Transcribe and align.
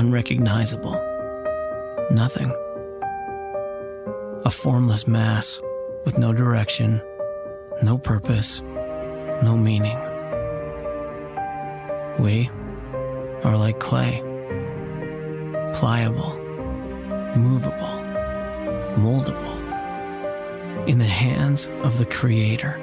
unrecognizable, 0.00 0.98
nothing. 2.10 2.50
A 4.46 4.50
formless 4.50 5.06
mass 5.06 5.60
with 6.06 6.16
no 6.16 6.32
direction, 6.32 7.02
no 7.82 7.98
purpose, 7.98 8.62
no 9.42 9.58
meaning. 9.58 9.98
We 12.18 12.48
are 13.44 13.58
like 13.58 13.78
clay, 13.78 14.22
pliable, 15.74 16.38
movable, 17.36 17.96
moldable. 18.96 19.58
In 20.88 20.98
the 20.98 21.04
hands 21.04 21.68
of 21.82 21.98
the 21.98 22.06
Creator, 22.06 22.78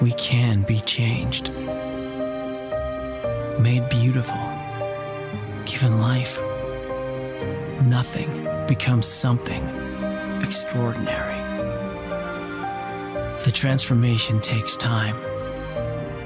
we 0.00 0.12
can 0.12 0.62
be 0.62 0.80
changed 0.82 1.50
made 3.62 3.88
beautiful, 3.88 4.51
given 5.82 6.00
life. 6.00 6.40
Nothing 7.84 8.46
becomes 8.68 9.04
something 9.04 9.64
extraordinary. 10.40 11.34
The 13.44 13.50
transformation 13.52 14.40
takes 14.40 14.76
time. 14.76 15.16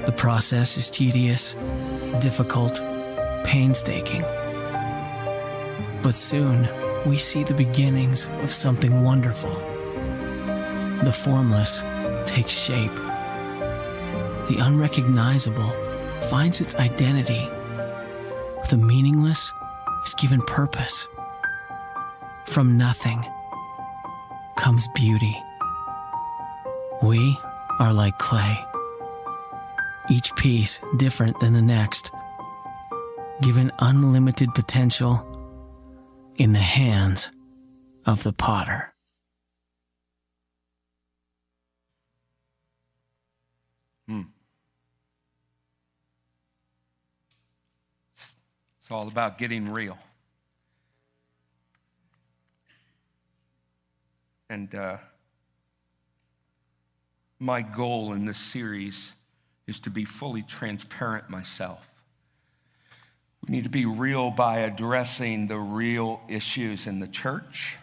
The 0.05 0.13
process 0.15 0.77
is 0.77 0.91
tedious, 0.91 1.55
difficult, 2.19 2.79
painstaking. 3.45 4.21
But 6.03 6.15
soon, 6.15 6.69
we 7.07 7.17
see 7.17 7.43
the 7.43 7.55
beginnings 7.55 8.29
of 8.43 8.53
something 8.53 9.01
wonderful. 9.01 9.55
The 11.03 11.17
formless 11.23 11.81
takes 12.27 12.53
shape. 12.53 12.95
The 14.49 14.57
unrecognizable 14.59 15.71
finds 16.29 16.61
its 16.61 16.75
identity. 16.75 17.49
The 18.69 18.77
meaningless 18.77 19.53
is 20.05 20.13
given 20.15 20.41
purpose. 20.41 21.07
From 22.47 22.77
nothing 22.77 23.25
comes 24.57 24.85
beauty. 24.93 25.35
We 27.01 27.39
are 27.79 27.93
like 27.93 28.17
clay, 28.17 28.57
each 30.09 30.35
piece 30.35 30.81
different 30.97 31.39
than 31.39 31.53
the 31.53 31.61
next, 31.61 32.11
given 33.41 33.71
unlimited 33.79 34.53
potential 34.53 35.25
in 36.35 36.51
the 36.51 36.59
hands 36.59 37.31
of 38.05 38.23
the 38.23 38.33
potter. 38.33 38.93
It's 48.87 48.91
all 48.93 49.09
about 49.09 49.37
getting 49.37 49.65
real. 49.65 49.97
And 54.49 54.73
uh, 54.73 54.95
my 57.37 57.63
goal 57.63 58.13
in 58.13 58.23
this 58.23 58.37
series 58.37 59.11
is 59.67 59.81
to 59.81 59.89
be 59.89 60.05
fully 60.05 60.41
transparent 60.41 61.29
myself. 61.29 61.85
We 63.45 63.53
need 63.53 63.65
to 63.65 63.69
be 63.69 63.85
real 63.85 64.31
by 64.31 64.59
addressing 64.59 65.47
the 65.47 65.57
real 65.57 66.21
issues 66.29 66.87
in 66.87 67.01
the 67.01 67.09
church. 67.09 67.75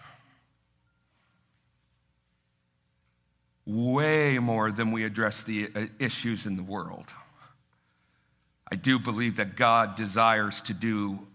Way 3.67 4.39
more 4.39 4.73
than 4.73 4.91
we 4.91 5.05
address 5.05 5.43
the 5.43 5.69
uh, 5.77 5.85
issues 5.99 6.47
in 6.47 6.57
the 6.57 6.63
world. 6.63 7.13
I 8.71 8.77
do 8.77 8.99
believe 8.99 9.37
that 9.37 9.57
God 9.57 9.95
desires 9.95 10.61
to 10.63 10.75
do 10.75 11.27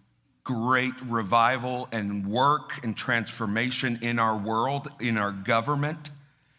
great 0.43 0.95
revival 1.05 1.87
and 1.91 2.25
work 2.25 2.83
and 2.83 2.97
transformation 2.97 3.99
in 4.01 4.17
our 4.17 4.35
world, 4.35 4.87
in 4.99 5.17
our 5.17 5.31
government, 5.31 6.09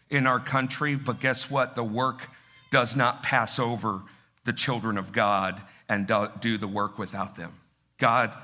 in 0.09 0.25
our 0.25 0.39
country. 0.39 0.95
But 0.95 1.19
guess 1.19 1.51
what? 1.51 1.75
The 1.75 1.83
work 1.83 2.29
does 2.71 2.95
not 2.95 3.21
pass 3.21 3.59
over 3.59 4.01
the 4.45 4.53
children 4.53 4.97
of 4.97 5.11
God 5.11 5.61
and 5.89 6.09
do 6.39 6.57
the 6.57 6.67
work 6.67 6.97
without 6.97 7.35
them. 7.35 7.51
God 7.97 8.35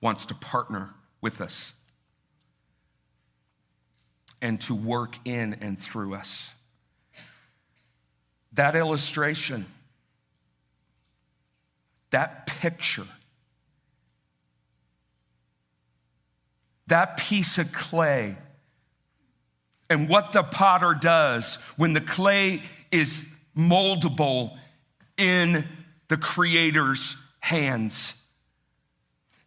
wants 0.00 0.26
to 0.26 0.34
partner 0.34 0.94
with 1.20 1.40
us 1.40 1.74
and 4.40 4.60
to 4.62 4.74
work 4.74 5.16
in 5.24 5.54
and 5.60 5.78
through 5.78 6.14
us. 6.14 6.50
That 8.54 8.74
illustration 8.74 9.66
that 12.14 12.46
picture, 12.46 13.08
that 16.86 17.16
piece 17.16 17.58
of 17.58 17.72
clay, 17.72 18.36
and 19.90 20.08
what 20.08 20.30
the 20.30 20.44
potter 20.44 20.94
does 20.94 21.56
when 21.76 21.92
the 21.92 22.00
clay 22.00 22.62
is 22.92 23.26
moldable 23.56 24.56
in 25.16 25.66
the 26.06 26.16
Creator's 26.16 27.16
hands. 27.40 28.14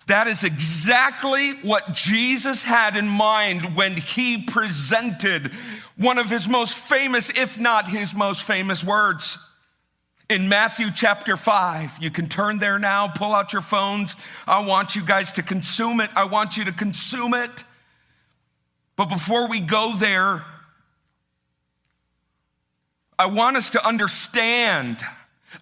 That 0.08 0.28
is 0.28 0.44
exactly 0.44 1.54
what 1.62 1.94
Jesus 1.94 2.66
had 2.66 2.98
in 2.98 3.08
mind 3.08 3.78
when 3.78 3.94
he 3.94 4.44
presented 4.44 5.54
one 5.96 6.18
of 6.18 6.30
his 6.30 6.50
most 6.50 6.74
famous, 6.74 7.30
if 7.30 7.58
not 7.58 7.88
his 7.88 8.14
most 8.14 8.44
famous 8.44 8.84
words 8.84 9.38
in 10.30 10.50
Matthew 10.50 10.92
chapter 10.94 11.38
5. 11.38 11.98
You 12.02 12.12
can 12.12 12.28
turn 12.28 12.58
there 12.58 12.80
now, 12.80 13.08
pull 13.08 13.34
out 13.34 13.54
your 13.54 13.62
phones. 13.62 14.16
I 14.46 14.60
want 14.60 14.96
you 14.96 15.04
guys 15.04 15.34
to 15.34 15.44
consume 15.44 16.00
it. 16.02 16.10
I 16.16 16.26
want 16.26 16.58
you 16.58 16.66
to 16.66 16.72
consume 16.72 17.34
it. 17.34 17.64
But 18.96 19.06
before 19.06 19.48
we 19.50 19.60
go 19.60 19.96
there, 19.96 20.44
I 23.18 23.28
want 23.28 23.58
us 23.58 23.72
to 23.72 23.86
understand, 23.86 25.02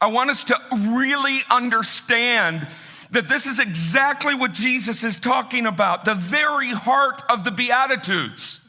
I 0.02 0.08
want 0.08 0.30
us 0.30 0.44
to 0.46 0.59
really 0.72 1.40
understand 1.50 2.68
that 3.12 3.30
this 3.30 3.46
is 3.46 3.59
exactly 3.59 4.34
what 4.34 4.52
Jesus 4.52 5.03
is 5.03 5.20
talking 5.20 5.68
about. 5.68 6.06
The 6.06 6.16
very 6.16 6.72
heart 6.72 7.22
of 7.30 7.44
the 7.44 7.52
Beatitudes 7.52 8.59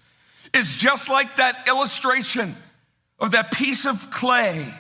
is 0.53 0.77
just 0.77 1.09
like 1.09 1.37
that 1.37 1.69
illustration 1.69 2.55
of 3.19 3.33
that 3.33 3.51
piece 3.51 3.87
of 3.87 4.11
clay 4.11 4.73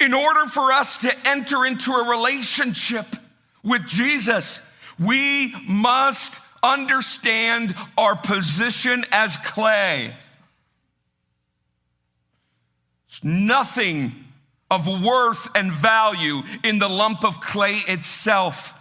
in 0.00 0.12
order 0.12 0.46
for 0.46 0.72
us 0.72 1.00
to 1.02 1.28
enter 1.28 1.64
into 1.64 1.92
a 1.92 2.08
relationship 2.08 3.06
with 3.62 3.86
Jesus, 3.86 4.60
we 4.98 5.54
must 5.66 6.40
understand 6.62 7.74
our 7.96 8.16
position 8.16 9.04
as 9.12 9.36
clay. 9.38 10.14
There's 13.08 13.24
nothing 13.24 14.24
of 14.70 14.86
worth 15.04 15.48
and 15.54 15.70
value 15.72 16.42
in 16.64 16.78
the 16.78 16.88
lump 16.88 17.24
of 17.24 17.40
clay 17.40 17.76
itself. 17.88 18.74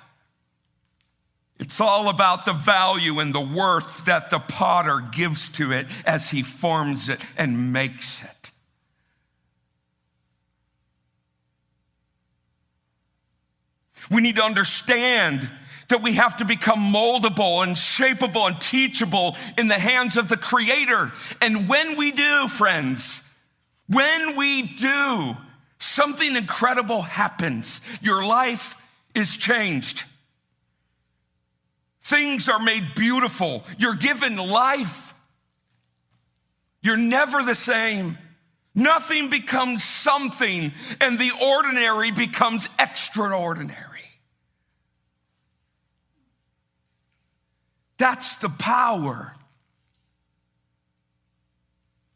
It's 1.57 1.79
all 1.79 2.09
about 2.09 2.45
the 2.45 2.53
value 2.53 3.19
and 3.19 3.33
the 3.33 3.39
worth 3.39 4.05
that 4.05 4.29
the 4.29 4.39
potter 4.39 5.01
gives 5.11 5.47
to 5.49 5.71
it 5.71 5.87
as 6.05 6.29
he 6.29 6.43
forms 6.43 7.07
it 7.07 7.19
and 7.37 7.71
makes 7.71 8.23
it. 8.23 8.51
We 14.09 14.21
need 14.21 14.35
to 14.37 14.43
understand 14.43 15.49
that 15.87 16.01
we 16.01 16.13
have 16.13 16.37
to 16.37 16.45
become 16.45 16.91
moldable 16.91 17.63
and 17.63 17.75
shapeable 17.75 18.47
and 18.47 18.59
teachable 18.59 19.37
in 19.57 19.67
the 19.67 19.75
hands 19.79 20.17
of 20.17 20.27
the 20.27 20.37
Creator. 20.37 21.11
And 21.41 21.69
when 21.69 21.97
we 21.97 22.11
do, 22.11 22.47
friends, 22.47 23.21
when 23.87 24.35
we 24.35 24.63
do, 24.63 25.37
something 25.77 26.35
incredible 26.35 27.01
happens. 27.01 27.81
Your 28.01 28.25
life 28.25 28.75
is 29.13 29.37
changed. 29.37 30.03
Things 32.01 32.49
are 32.49 32.59
made 32.59 32.95
beautiful. 32.95 33.63
You're 33.77 33.95
given 33.95 34.37
life. 34.37 35.13
You're 36.81 36.97
never 36.97 37.43
the 37.43 37.55
same. 37.55 38.17
Nothing 38.75 39.29
becomes 39.29 39.83
something, 39.83 40.73
and 40.99 41.17
the 41.17 41.31
ordinary 41.41 42.11
becomes 42.11 42.67
extraordinary. 42.77 43.94
That's 47.97 48.35
the 48.35 48.49
power 48.49 49.35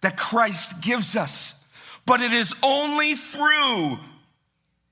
that 0.02 0.18
Christ 0.18 0.82
gives 0.82 1.16
us. 1.16 1.56
But 2.06 2.22
it 2.22 2.34
is 2.34 2.54
only 2.64 3.16
through 3.16 4.00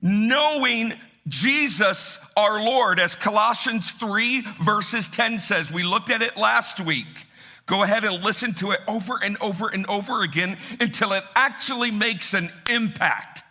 knowing 0.00 0.92
Jesus 1.26 2.18
our 2.36 2.62
Lord, 2.62 3.00
as 3.00 3.14
Colossians 3.14 3.90
3, 3.92 4.42
verses 4.62 5.08
10 5.08 5.40
says. 5.40 5.72
We 5.72 5.82
looked 5.82 6.10
at 6.10 6.22
it 6.22 6.36
last 6.36 6.80
week. 6.80 7.26
Go 7.66 7.82
ahead 7.82 8.04
and 8.04 8.24
listen 8.24 8.54
to 8.54 8.70
it 8.70 8.80
over 8.88 9.18
and 9.22 9.36
over 9.42 9.68
and 9.68 9.84
over 9.86 10.22
again 10.22 10.56
until 10.80 11.12
it 11.12 11.24
actually 11.34 11.90
makes 11.90 12.32
an 12.32 12.50
impact 12.70 13.42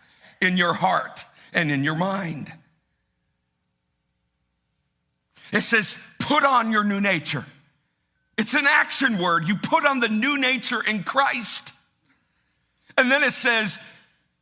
in 0.42 0.58
your 0.58 0.74
heart 0.74 1.24
and 1.54 1.72
in 1.72 1.84
your 1.84 1.96
mind. 1.96 2.52
It 5.52 5.62
says, 5.62 5.98
put 6.28 6.44
on 6.44 6.72
your 6.72 6.84
new 6.84 7.00
nature. 7.00 7.46
It's 8.38 8.54
an 8.54 8.68
action 8.68 9.18
word. 9.18 9.48
You 9.48 9.56
put 9.56 9.86
on 9.86 10.02
the 10.02 10.10
new 10.10 10.38
nature 10.38 10.82
in 10.82 11.04
Christ. 11.04 11.74
And 12.98 13.10
then 13.10 13.24
it 13.24 13.32
says, 13.32 13.80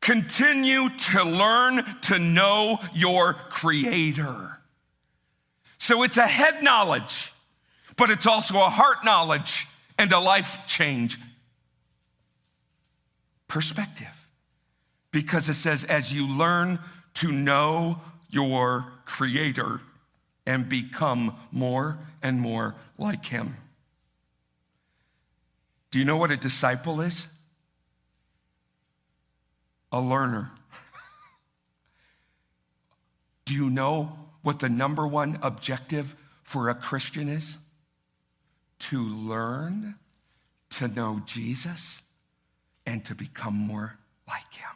continue 0.01 0.89
to 0.89 1.23
learn 1.23 1.85
to 2.03 2.17
know 2.17 2.79
your 2.95 3.33
Creator. 3.33 4.57
So 5.77 6.01
it's 6.01 6.17
a 6.17 6.25
head 6.25 6.63
knowledge, 6.63 7.31
but 7.97 8.09
it's 8.09 8.25
also 8.25 8.57
a 8.57 8.69
heart 8.69 9.05
knowledge 9.05 9.67
and 9.99 10.11
a 10.11 10.19
life 10.19 10.57
change 10.65 11.19
perspective. 13.47 14.07
Because 15.11 15.49
it 15.49 15.53
says, 15.53 15.83
as 15.83 16.11
you 16.11 16.27
learn 16.27 16.79
to 17.15 17.31
know 17.31 18.01
your 18.31 18.87
Creator 19.05 19.81
and 20.45 20.69
become 20.69 21.35
more 21.51 21.97
and 22.21 22.39
more 22.39 22.75
like 22.97 23.25
Him. 23.25 23.55
Do 25.91 25.99
you 25.99 26.05
know 26.05 26.17
what 26.17 26.31
a 26.31 26.37
disciple 26.37 27.01
is? 27.01 27.25
A 29.91 30.01
learner. 30.01 30.51
Do 33.45 33.53
you 33.53 33.69
know 33.69 34.17
what 34.41 34.59
the 34.59 34.69
number 34.69 35.07
one 35.07 35.39
objective 35.41 36.15
for 36.43 36.69
a 36.69 36.75
Christian 36.75 37.29
is? 37.29 37.57
To 38.79 38.99
learn 38.99 39.95
to 40.71 40.89
know 40.89 41.21
Jesus 41.25 42.01
and 42.85 43.05
to 43.05 43.15
become 43.15 43.55
more 43.55 43.97
like 44.27 44.53
him. 44.53 44.74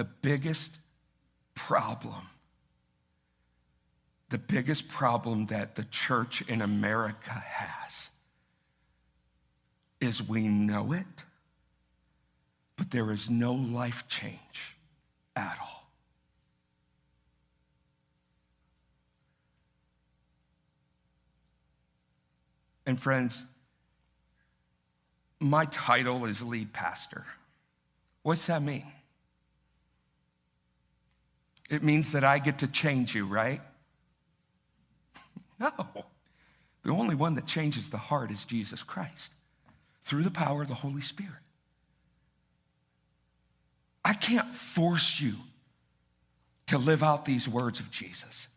The 0.00 0.04
biggest 0.04 0.78
problem, 1.54 2.26
the 4.30 4.38
biggest 4.38 4.88
problem 4.88 5.44
that 5.48 5.74
the 5.74 5.84
church 5.84 6.40
in 6.48 6.62
America 6.62 7.32
has 7.32 8.08
is 10.00 10.26
we 10.26 10.48
know 10.48 10.94
it, 10.94 11.24
but 12.78 12.90
there 12.90 13.12
is 13.12 13.28
no 13.28 13.52
life 13.52 14.08
change 14.08 14.74
at 15.36 15.58
all. 15.60 15.86
And 22.86 22.98
friends, 22.98 23.44
my 25.40 25.66
title 25.66 26.24
is 26.24 26.42
lead 26.42 26.72
pastor. 26.72 27.26
What's 28.22 28.46
that 28.46 28.62
mean? 28.62 28.90
It 31.70 31.84
means 31.84 32.12
that 32.12 32.24
I 32.24 32.40
get 32.40 32.58
to 32.58 32.66
change 32.66 33.14
you, 33.14 33.24
right? 33.24 33.62
No. 35.58 35.72
The 36.84 36.90
only 36.90 37.14
one 37.14 37.34
that 37.34 37.46
changes 37.46 37.90
the 37.90 37.98
heart 37.98 38.30
is 38.30 38.44
Jesus 38.46 38.82
Christ 38.82 39.34
through 40.00 40.22
the 40.22 40.30
power 40.30 40.62
of 40.62 40.68
the 40.68 40.74
Holy 40.74 41.02
Spirit. 41.02 41.34
I 44.02 44.14
can't 44.14 44.54
force 44.54 45.20
you 45.20 45.34
to 46.68 46.78
live 46.78 47.02
out 47.02 47.26
these 47.26 47.46
words 47.46 47.78
of 47.78 47.90
Jesus. 47.90 48.48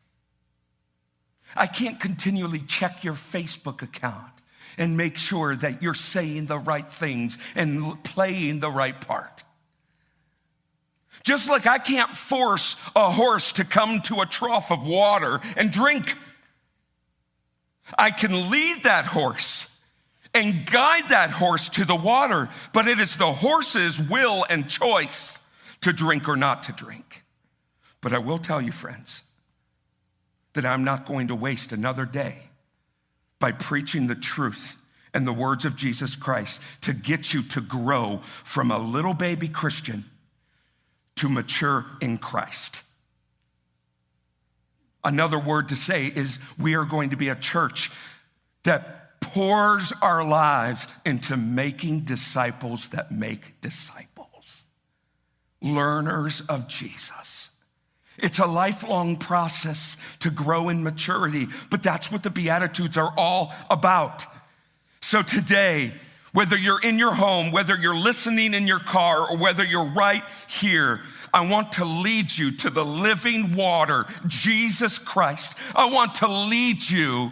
I 1.55 1.67
can't 1.67 1.99
continually 1.99 2.59
check 2.59 3.03
your 3.03 3.15
Facebook 3.15 3.81
account 3.81 4.31
and 4.77 4.95
make 4.95 5.17
sure 5.17 5.55
that 5.57 5.81
you're 5.81 5.93
saying 5.93 6.45
the 6.45 6.57
right 6.57 6.87
things 6.87 7.37
and 7.53 8.01
playing 8.03 8.61
the 8.61 8.71
right 8.71 8.99
part. 8.99 9.43
Just 11.23 11.49
like 11.49 11.65
I 11.65 11.77
can't 11.77 12.11
force 12.11 12.75
a 12.95 13.09
horse 13.09 13.53
to 13.53 13.63
come 13.63 14.01
to 14.01 14.21
a 14.21 14.25
trough 14.25 14.71
of 14.71 14.85
water 14.85 15.39
and 15.55 15.71
drink. 15.71 16.17
I 17.97 18.11
can 18.11 18.49
lead 18.51 18.83
that 18.83 19.05
horse 19.05 19.67
and 20.33 20.65
guide 20.65 21.09
that 21.09 21.31
horse 21.31 21.69
to 21.69 21.85
the 21.85 21.95
water, 21.95 22.49
but 22.73 22.87
it 22.87 22.99
is 22.99 23.15
the 23.15 23.31
horse's 23.31 23.99
will 23.99 24.45
and 24.49 24.69
choice 24.69 25.39
to 25.81 25.93
drink 25.93 26.27
or 26.27 26.35
not 26.35 26.63
to 26.63 26.71
drink. 26.73 27.23
But 28.01 28.13
I 28.13 28.17
will 28.17 28.39
tell 28.39 28.61
you, 28.61 28.71
friends, 28.71 29.23
that 30.53 30.65
I'm 30.65 30.83
not 30.83 31.05
going 31.05 31.27
to 31.29 31.35
waste 31.35 31.71
another 31.71 32.05
day 32.05 32.37
by 33.39 33.51
preaching 33.51 34.07
the 34.07 34.15
truth 34.15 34.75
and 35.13 35.25
the 35.27 35.33
words 35.33 35.63
of 35.63 35.75
Jesus 35.75 36.15
Christ 36.15 36.61
to 36.81 36.93
get 36.93 37.33
you 37.33 37.43
to 37.43 37.61
grow 37.61 38.21
from 38.43 38.71
a 38.71 38.79
little 38.79 39.13
baby 39.13 39.47
Christian 39.47 40.05
to 41.15 41.29
mature 41.29 41.85
in 42.01 42.17
Christ. 42.17 42.81
Another 45.03 45.37
word 45.37 45.69
to 45.69 45.75
say 45.75 46.07
is 46.07 46.39
we 46.57 46.75
are 46.75 46.85
going 46.85 47.09
to 47.09 47.17
be 47.17 47.29
a 47.29 47.35
church 47.35 47.91
that 48.63 49.19
pours 49.19 49.91
our 50.01 50.23
lives 50.23 50.87
into 51.05 51.35
making 51.35 52.01
disciples 52.01 52.89
that 52.89 53.11
make 53.11 53.59
disciples, 53.61 54.65
learners 55.61 56.41
of 56.41 56.67
Jesus. 56.67 57.49
It's 58.17 58.39
a 58.39 58.45
lifelong 58.45 59.17
process 59.17 59.97
to 60.19 60.29
grow 60.29 60.69
in 60.69 60.83
maturity, 60.83 61.47
but 61.69 61.83
that's 61.83 62.11
what 62.11 62.23
the 62.23 62.29
Beatitudes 62.29 62.95
are 62.97 63.13
all 63.17 63.53
about. 63.69 64.25
So 65.01 65.21
today, 65.21 65.93
whether 66.33 66.57
you're 66.57 66.81
in 66.81 66.99
your 66.99 67.13
home, 67.13 67.51
whether 67.51 67.77
you're 67.77 67.97
listening 67.97 68.53
in 68.53 68.67
your 68.67 68.79
car, 68.79 69.29
or 69.29 69.37
whether 69.37 69.63
you're 69.63 69.89
right 69.89 70.23
here, 70.47 71.01
I 71.33 71.45
want 71.47 71.73
to 71.73 71.85
lead 71.85 72.35
you 72.35 72.51
to 72.57 72.69
the 72.69 72.83
living 72.85 73.53
water, 73.53 74.05
Jesus 74.27 74.99
Christ. 74.99 75.55
I 75.75 75.91
want 75.91 76.15
to 76.15 76.27
lead 76.27 76.87
you 76.87 77.31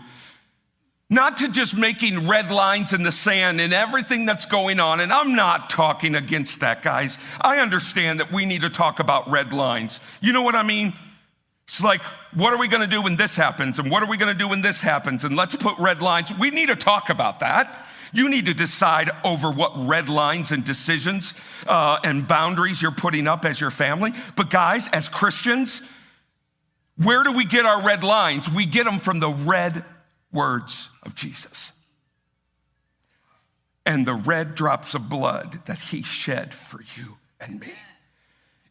not 1.09 1.37
to 1.37 1.49
just 1.49 1.75
making 1.75 2.27
red 2.27 2.49
lines 2.51 2.93
in 2.93 3.03
the 3.03 3.11
sand 3.11 3.59
and 3.59 3.73
everything 3.73 4.25
that's 4.25 4.45
going 4.45 4.79
on. 4.79 5.01
And 5.01 5.11
I'm 5.11 5.35
not 5.35 5.69
talking 5.69 6.15
against 6.15 6.61
that, 6.61 6.81
guys. 6.81 7.17
I 7.41 7.59
understand 7.59 8.21
that 8.21 8.31
we 8.31 8.45
need 8.45 8.61
to 8.61 8.69
talk 8.69 8.99
about 8.99 9.29
red 9.29 9.51
lines. 9.51 9.99
You 10.21 10.31
know 10.31 10.41
what 10.41 10.55
I 10.55 10.63
mean? 10.63 10.93
It's 11.67 11.83
like, 11.83 12.01
what 12.33 12.53
are 12.53 12.59
we 12.59 12.69
going 12.69 12.81
to 12.81 12.87
do 12.87 13.01
when 13.01 13.17
this 13.17 13.35
happens? 13.35 13.77
And 13.77 13.91
what 13.91 14.03
are 14.03 14.09
we 14.09 14.17
going 14.17 14.31
to 14.31 14.37
do 14.37 14.47
when 14.47 14.61
this 14.61 14.79
happens? 14.79 15.23
And 15.25 15.35
let's 15.35 15.55
put 15.55 15.77
red 15.77 16.01
lines. 16.01 16.31
We 16.39 16.49
need 16.49 16.67
to 16.67 16.75
talk 16.75 17.09
about 17.09 17.39
that. 17.41 17.87
You 18.13 18.29
need 18.29 18.45
to 18.45 18.53
decide 18.53 19.09
over 19.23 19.51
what 19.51 19.71
red 19.75 20.09
lines 20.09 20.51
and 20.51 20.65
decisions 20.65 21.33
uh, 21.67 21.99
and 22.03 22.27
boundaries 22.27 22.81
you're 22.81 22.91
putting 22.91 23.27
up 23.27 23.45
as 23.45 23.59
your 23.59 23.71
family. 23.71 24.13
But, 24.35 24.49
guys, 24.49 24.87
as 24.89 25.07
Christians, 25.07 25.81
where 26.97 27.23
do 27.23 27.31
we 27.31 27.45
get 27.45 27.65
our 27.65 27.81
red 27.81 28.03
lines? 28.03 28.49
We 28.49 28.65
get 28.65 28.85
them 28.85 28.99
from 28.99 29.19
the 29.19 29.29
red 29.29 29.85
words 30.31 30.89
of 31.03 31.15
Jesus 31.15 31.71
and 33.85 34.05
the 34.05 34.13
red 34.13 34.55
drops 34.55 34.93
of 34.93 35.09
blood 35.09 35.65
that 35.65 35.79
he 35.79 36.03
shed 36.03 36.53
for 36.53 36.81
you 36.97 37.17
and 37.39 37.59
me. 37.59 37.73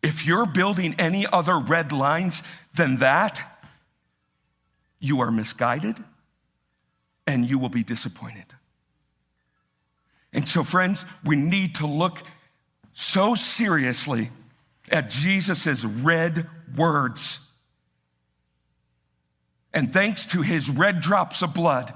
If 0.03 0.25
you're 0.27 0.47
building 0.47 0.95
any 0.99 1.27
other 1.27 1.59
red 1.59 1.93
lines 1.93 2.43
than 2.75 2.97
that, 2.99 3.43
you 4.99 5.21
are 5.21 5.31
misguided 5.31 5.97
and 7.27 7.49
you 7.49 7.59
will 7.59 7.69
be 7.69 7.83
disappointed. 7.83 8.47
And 10.33 10.49
so, 10.49 10.63
friends, 10.63 11.05
we 11.25 11.37
need 11.37 11.77
to 11.77 11.87
look 11.87 12.23
so 12.95 13.35
seriously 13.35 14.31
at 14.91 15.11
Jesus' 15.11 15.85
red 15.85 16.49
words. 16.77 17.41
And 19.73 19.93
thanks 19.93 20.27
to 20.27 20.43
his 20.43 20.69
red 20.69 21.01
drops 21.01 21.43
of 21.43 21.55
blood, 21.55 21.93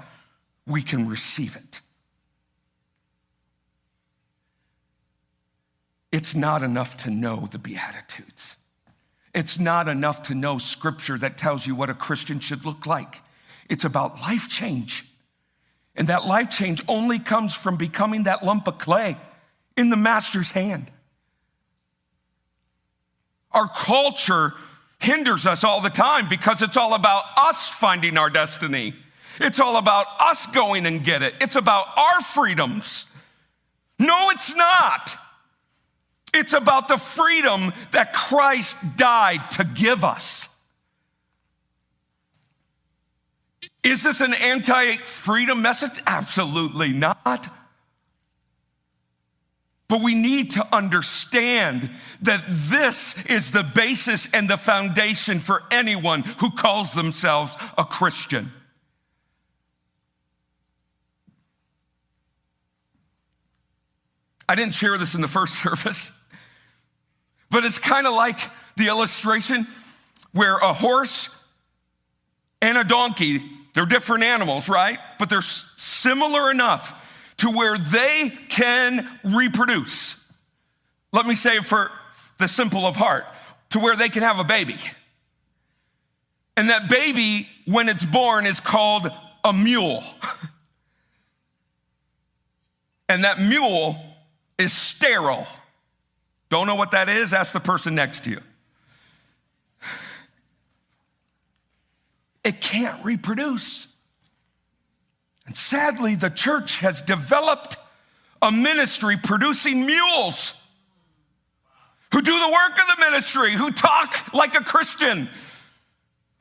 we 0.65 0.81
can 0.81 1.07
receive 1.07 1.55
it. 1.55 1.81
It's 6.11 6.33
not 6.33 6.63
enough 6.63 6.95
to 6.97 7.09
know 7.09 7.49
the 7.51 7.59
Beatitudes. 7.59 8.55
It's 9.33 9.59
not 9.59 9.89
enough 9.89 10.23
to 10.23 10.33
know 10.33 10.59
scripture 10.59 11.17
that 11.17 11.37
tells 11.37 11.67
you 11.67 11.75
what 11.75 11.89
a 11.89 11.93
Christian 11.93 12.39
should 12.39 12.63
look 12.63 12.85
like. 12.85 13.21
It's 13.69 13.83
about 13.83 14.21
life 14.21 14.47
change. 14.47 15.05
And 15.95 16.09
that 16.09 16.25
life 16.25 16.49
change 16.49 16.81
only 16.87 17.19
comes 17.19 17.53
from 17.53 17.77
becoming 17.77 18.23
that 18.23 18.43
lump 18.43 18.67
of 18.67 18.77
clay 18.77 19.17
in 19.77 19.89
the 19.89 19.95
master's 19.95 20.51
hand. 20.51 20.91
Our 23.51 23.69
culture 23.69 24.53
hinders 24.99 25.45
us 25.45 25.63
all 25.63 25.81
the 25.81 25.89
time 25.89 26.27
because 26.27 26.61
it's 26.61 26.75
all 26.75 26.93
about 26.93 27.23
us 27.37 27.67
finding 27.67 28.17
our 28.17 28.29
destiny. 28.29 28.93
It's 29.39 29.59
all 29.59 29.77
about 29.77 30.07
us 30.19 30.47
going 30.47 30.85
and 30.85 31.03
get 31.03 31.21
it. 31.21 31.35
It's 31.41 31.55
about 31.55 31.87
our 31.97 32.21
freedoms. 32.21 33.05
No, 33.99 34.29
it's 34.31 34.53
not. 34.55 35.17
It's 36.33 36.53
about 36.53 36.89
the 36.89 36.97
freedom 36.97 37.71
that 37.91 38.11
Christ 38.11 38.75
died 38.97 39.51
to 39.51 39.63
give 39.63 40.03
us. 40.03 40.49
Is 43.85 44.01
this 44.01 44.19
an 44.19 44.33
anti 44.33 44.97
freedom 44.97 45.61
message? 45.61 46.01
Absolutely 46.07 46.91
not. 46.91 47.47
But 49.87 50.01
we 50.01 50.15
need 50.15 50.51
to 50.51 50.75
understand 50.75 51.91
that 52.23 52.43
this 52.47 53.15
is 53.27 53.51
the 53.51 53.61
basis 53.61 54.27
and 54.33 54.49
the 54.49 54.57
foundation 54.57 55.37
for 55.37 55.61
anyone 55.69 56.23
who 56.23 56.49
calls 56.49 56.93
themselves 56.93 57.51
a 57.77 57.85
Christian. 57.85 58.51
I 64.49 64.55
didn't 64.55 64.73
share 64.73 64.97
this 64.97 65.13
in 65.13 65.21
the 65.21 65.27
first 65.27 65.53
service, 65.61 66.11
but 67.51 67.63
it's 67.63 67.77
kind 67.77 68.07
of 68.07 68.15
like 68.15 68.39
the 68.77 68.87
illustration 68.87 69.67
where 70.31 70.55
a 70.57 70.73
horse 70.73 71.29
and 72.63 72.79
a 72.79 72.83
donkey, 72.83 73.43
they're 73.75 73.85
different 73.85 74.23
animals, 74.23 74.67
right? 74.67 74.97
But 75.19 75.29
they're 75.29 75.41
similar 75.41 76.49
enough 76.49 76.99
to 77.37 77.51
where 77.51 77.77
they 77.77 78.31
can 78.49 79.07
reproduce. 79.23 80.15
Let 81.11 81.27
me 81.27 81.35
say 81.35 81.59
for 81.59 81.91
the 82.37 82.47
simple 82.47 82.87
of 82.87 82.95
heart, 82.95 83.25
to 83.71 83.79
where 83.79 83.95
they 83.95 84.09
can 84.09 84.23
have 84.23 84.39
a 84.39 84.43
baby. 84.43 84.79
And 86.57 86.69
that 86.69 86.89
baby, 86.89 87.49
when 87.65 87.89
it's 87.89 88.05
born, 88.05 88.45
is 88.45 88.61
called 88.61 89.09
a 89.43 89.51
mule. 89.51 90.03
and 93.09 93.25
that 93.25 93.41
mule 93.41 93.99
is 94.57 94.71
sterile. 94.71 95.47
Don't 96.49 96.65
know 96.67 96.75
what 96.75 96.91
that 96.91 97.09
is? 97.09 97.33
Ask 97.33 97.51
the 97.51 97.59
person 97.59 97.93
next 97.93 98.23
to 98.23 98.29
you. 98.31 98.41
It 102.45 102.61
can't 102.61 103.03
reproduce. 103.03 103.87
And 105.47 105.57
sadly, 105.57 106.13
the 106.13 106.29
church 106.29 106.77
has 106.79 107.01
developed 107.01 107.77
a 108.41 108.51
ministry 108.51 109.17
producing 109.17 109.87
mules 109.87 110.53
who 112.11 112.21
do 112.21 112.31
the 112.31 112.49
work 112.49 112.79
of 112.79 112.95
the 112.95 113.03
ministry, 113.03 113.55
who 113.55 113.71
talk 113.71 114.31
like 114.33 114.53
a 114.53 114.63
Christian, 114.63 115.27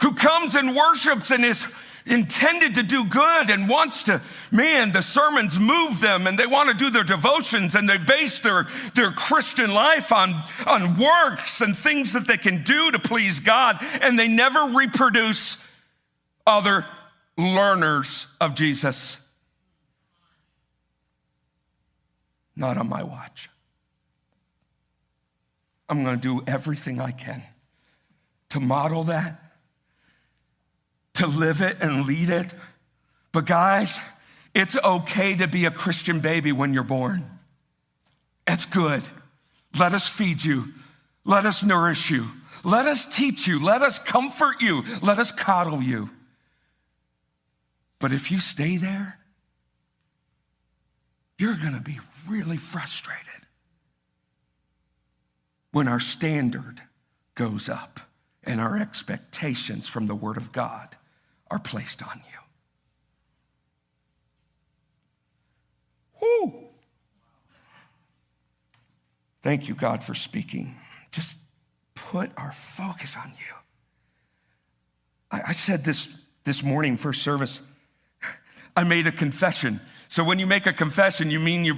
who 0.02 0.12
comes 0.12 0.54
and 0.54 0.76
worships 0.76 1.30
and 1.30 1.42
is 1.42 1.66
intended 2.04 2.74
to 2.74 2.82
do 2.82 3.06
good 3.06 3.48
and 3.48 3.66
wants 3.66 4.02
to, 4.02 4.20
man, 4.52 4.92
the 4.92 5.02
sermons 5.02 5.58
move 5.58 6.02
them 6.02 6.26
and 6.26 6.38
they 6.38 6.46
want 6.46 6.68
to 6.68 6.74
do 6.74 6.90
their 6.90 7.02
devotions 7.02 7.74
and 7.74 7.88
they 7.88 7.96
base 7.96 8.40
their, 8.40 8.66
their 8.94 9.10
Christian 9.10 9.72
life 9.72 10.12
on, 10.12 10.44
on 10.66 10.98
works 10.98 11.62
and 11.62 11.74
things 11.74 12.12
that 12.12 12.26
they 12.26 12.36
can 12.36 12.62
do 12.62 12.90
to 12.90 12.98
please 12.98 13.40
God, 13.40 13.78
and 14.02 14.18
they 14.18 14.28
never 14.28 14.76
reproduce 14.76 15.56
other 16.46 16.86
learners 17.36 18.26
of 18.40 18.54
Jesus. 18.54 19.16
Not 22.56 22.76
on 22.76 22.88
my 22.88 23.02
watch. 23.02 23.50
I'm 25.88 26.04
going 26.04 26.18
to 26.18 26.22
do 26.22 26.42
everything 26.46 27.00
I 27.00 27.10
can 27.10 27.42
to 28.50 28.60
model 28.60 29.04
that, 29.04 29.40
to 31.14 31.26
live 31.26 31.60
it 31.60 31.78
and 31.80 32.06
lead 32.06 32.30
it. 32.30 32.54
But, 33.32 33.46
guys, 33.46 33.98
it's 34.54 34.76
okay 34.76 35.34
to 35.36 35.48
be 35.48 35.64
a 35.64 35.70
Christian 35.70 36.20
baby 36.20 36.52
when 36.52 36.72
you're 36.72 36.84
born. 36.84 37.24
It's 38.46 38.66
good. 38.66 39.02
Let 39.78 39.92
us 39.92 40.08
feed 40.08 40.44
you. 40.44 40.68
Let 41.24 41.46
us 41.46 41.62
nourish 41.62 42.10
you. 42.10 42.28
Let 42.62 42.86
us 42.86 43.04
teach 43.06 43.46
you. 43.46 43.62
Let 43.62 43.82
us 43.82 43.98
comfort 43.98 44.60
you. 44.60 44.84
Let 45.02 45.18
us 45.18 45.32
coddle 45.32 45.82
you. 45.82 46.10
But 47.98 48.12
if 48.12 48.30
you 48.30 48.40
stay 48.40 48.76
there, 48.76 49.18
you're 51.38 51.56
going 51.56 51.74
to 51.74 51.80
be 51.80 51.98
really 52.28 52.56
frustrated 52.56 53.46
when 55.72 55.88
our 55.88 56.00
standard 56.00 56.80
goes 57.34 57.68
up 57.68 58.00
and 58.44 58.60
our 58.60 58.78
expectations 58.78 59.88
from 59.88 60.06
the 60.06 60.14
Word 60.14 60.36
of 60.36 60.52
God 60.52 60.96
are 61.50 61.58
placed 61.58 62.02
on 62.02 62.22
you. 62.30 62.38
Whoo! 66.22 66.64
Thank 69.42 69.68
you, 69.68 69.74
God, 69.74 70.02
for 70.02 70.14
speaking. 70.14 70.76
Just 71.10 71.38
put 71.94 72.30
our 72.36 72.52
focus 72.52 73.16
on 73.16 73.30
you. 73.30 73.54
I, 75.30 75.42
I 75.48 75.52
said 75.52 75.84
this 75.84 76.08
this 76.44 76.62
morning, 76.62 76.96
first 76.96 77.22
service. 77.22 77.60
I 78.76 78.84
made 78.84 79.06
a 79.06 79.12
confession. 79.12 79.80
So 80.08 80.24
when 80.24 80.38
you 80.38 80.46
make 80.46 80.66
a 80.66 80.72
confession, 80.72 81.30
you 81.30 81.40
mean 81.40 81.64
you're 81.64 81.76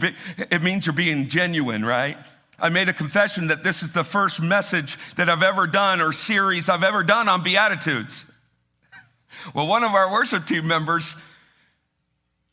it 0.50 0.62
means 0.62 0.86
you're 0.86 0.94
being 0.94 1.28
genuine, 1.28 1.84
right? 1.84 2.16
I 2.58 2.70
made 2.70 2.88
a 2.88 2.92
confession 2.92 3.48
that 3.48 3.62
this 3.62 3.82
is 3.82 3.92
the 3.92 4.04
first 4.04 4.40
message 4.40 4.98
that 5.16 5.28
I've 5.28 5.42
ever 5.42 5.66
done 5.66 6.00
or 6.00 6.12
series 6.12 6.68
I've 6.68 6.82
ever 6.82 7.02
done 7.02 7.28
on 7.28 7.42
Beatitudes. 7.42 8.24
Well, 9.54 9.66
one 9.66 9.84
of 9.84 9.90
our 9.92 10.10
worship 10.10 10.46
team 10.46 10.66
members 10.66 11.14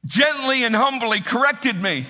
gently 0.05 0.65
and 0.65 0.75
humbly 0.75 1.21
corrected 1.21 1.81
me. 1.81 2.05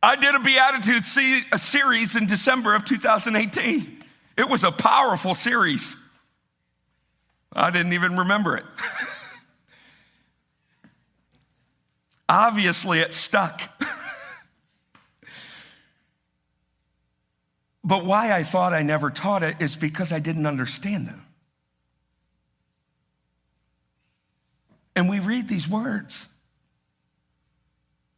I 0.00 0.14
did 0.14 0.34
a 0.34 0.38
Beatitudes 0.38 1.18
a 1.52 1.58
series 1.58 2.14
in 2.14 2.26
December 2.26 2.76
of 2.76 2.84
2018. 2.84 4.04
It 4.38 4.48
was 4.48 4.62
a 4.62 4.70
powerful 4.70 5.34
series. 5.34 5.96
I 7.52 7.70
didn't 7.70 7.94
even 7.94 8.16
remember 8.18 8.56
it. 8.56 8.64
Obviously, 12.28 12.98
it 12.98 13.14
stuck. 13.14 13.62
but 17.84 18.04
why 18.04 18.32
I 18.32 18.42
thought 18.42 18.72
I 18.72 18.82
never 18.82 19.10
taught 19.10 19.42
it 19.42 19.56
is 19.60 19.76
because 19.76 20.12
I 20.12 20.18
didn't 20.18 20.46
understand 20.46 21.06
them. 21.06 21.22
And 24.96 25.08
we 25.08 25.20
read 25.20 25.46
these 25.46 25.68
words, 25.68 26.26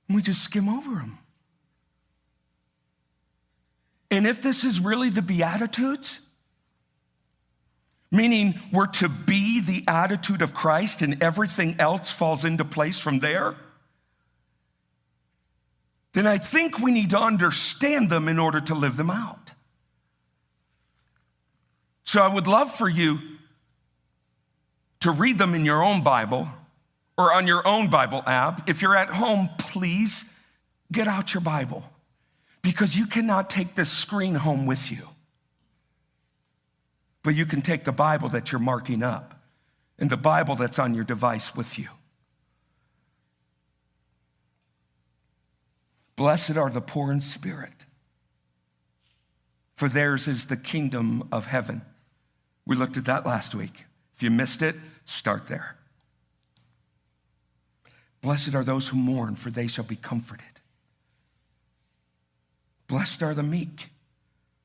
and 0.06 0.16
we 0.16 0.22
just 0.22 0.42
skim 0.42 0.68
over 0.68 0.90
them. 0.90 1.18
And 4.10 4.26
if 4.26 4.40
this 4.40 4.64
is 4.64 4.80
really 4.80 5.10
the 5.10 5.20
Beatitudes, 5.20 6.20
meaning 8.10 8.58
we're 8.72 8.86
to 8.86 9.08
be 9.08 9.60
the 9.60 9.84
attitude 9.86 10.40
of 10.40 10.54
Christ 10.54 11.02
and 11.02 11.22
everything 11.22 11.76
else 11.78 12.10
falls 12.10 12.44
into 12.44 12.64
place 12.64 12.98
from 12.98 13.18
there, 13.18 13.54
then 16.18 16.26
I 16.26 16.37
think 16.37 16.80
we 16.80 16.90
need 16.90 17.10
to 17.10 17.20
understand 17.20 18.10
them 18.10 18.26
in 18.26 18.40
order 18.40 18.60
to 18.60 18.75
live 18.75 18.96
them 18.96 19.08
out. 19.08 19.52
So 22.02 22.20
I 22.20 22.26
would 22.26 22.48
love 22.48 22.75
for 22.75 22.88
you 22.88 23.20
to 24.98 25.12
read 25.12 25.38
them 25.38 25.54
in 25.54 25.64
your 25.64 25.80
own 25.80 26.02
Bible 26.02 26.48
or 27.16 27.32
on 27.32 27.46
your 27.46 27.64
own 27.64 27.88
Bible 27.88 28.25
app. 28.26 28.68
If 28.68 28.82
you're 28.82 28.96
at 28.96 29.10
home, 29.10 29.48
please 29.58 30.25
get 30.90 31.06
out 31.06 31.34
your 31.34 31.40
Bible 31.40 31.84
because 32.62 32.96
you 32.96 33.06
cannot 33.06 33.48
take 33.48 33.76
this 33.76 33.88
screen 33.88 34.34
home 34.34 34.66
with 34.66 34.90
you. 34.90 35.06
But 37.22 37.37
you 37.37 37.46
can 37.46 37.62
take 37.62 37.84
the 37.84 37.92
Bible 37.92 38.30
that 38.30 38.50
you're 38.50 38.60
marking 38.60 39.04
up 39.04 39.40
and 40.00 40.10
the 40.10 40.16
Bible 40.16 40.56
that's 40.56 40.80
on 40.80 40.94
your 40.94 41.04
device 41.04 41.54
with 41.54 41.78
you. 41.78 41.88
Blessed 46.18 46.56
are 46.56 46.68
the 46.68 46.80
poor 46.80 47.12
in 47.12 47.20
spirit, 47.20 47.84
for 49.76 49.88
theirs 49.88 50.26
is 50.26 50.46
the 50.46 50.56
kingdom 50.56 51.28
of 51.30 51.46
heaven. 51.46 51.82
We 52.66 52.75
looked 52.75 52.96
at 52.96 53.04
that 53.04 53.25
last 53.25 53.54
week. 53.54 53.84
If 54.16 54.25
you 54.25 54.32
missed 54.32 54.60
it, 54.60 54.75
start 55.04 55.46
there. 55.46 55.76
Blessed 58.20 58.56
are 58.56 58.64
those 58.64 58.88
who 58.88 58.96
mourn, 58.96 59.37
for 59.37 59.50
they 59.50 59.68
shall 59.68 59.84
be 59.84 59.94
comforted. 59.94 60.44
Blessed 62.88 63.22
are 63.22 63.34
the 63.34 63.44
meek, 63.44 63.90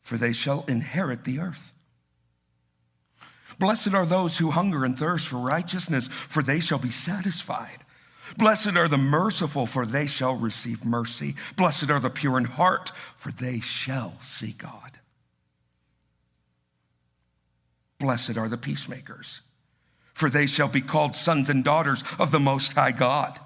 for 0.02 0.18
they 0.18 0.34
shall 0.34 0.66
inherit 0.68 1.24
the 1.24 1.38
earth. 1.38 1.72
Blessed 3.60 3.94
are 3.94 4.08
those 4.08 4.40
who 4.40 4.50
hunger 4.50 4.86
and 4.86 4.98
thirst 4.98 5.28
for 5.28 5.38
righteousness, 5.38 6.08
for 6.08 6.42
they 6.42 6.60
shall 6.60 6.80
be 6.80 6.90
satisfied. 6.90 7.83
Blessed 8.38 8.76
are 8.76 8.88
the 8.88 8.98
merciful, 8.98 9.66
for 9.66 9.86
they 9.86 10.08
shall 10.08 10.36
receive 10.36 10.86
mercy. 10.86 11.36
Blessed 11.56 11.90
are 11.90 12.00
the 12.00 12.10
pure 12.10 12.38
in 12.38 12.46
heart, 12.46 12.92
for 13.16 13.32
they 13.32 13.60
shall 13.60 14.20
see 14.20 14.54
God. 14.54 15.00
Blessed 18.00 18.38
are 18.38 18.50
the 18.50 18.58
peacemakers, 18.58 19.42
for 20.14 20.30
they 20.30 20.46
shall 20.46 20.68
be 20.68 20.82
called 20.82 21.16
sons 21.16 21.50
and 21.50 21.64
daughters 21.64 22.04
of 22.20 22.32
the 22.32 22.40
Most 22.40 22.74
High 22.74 22.92
God. 22.92 23.40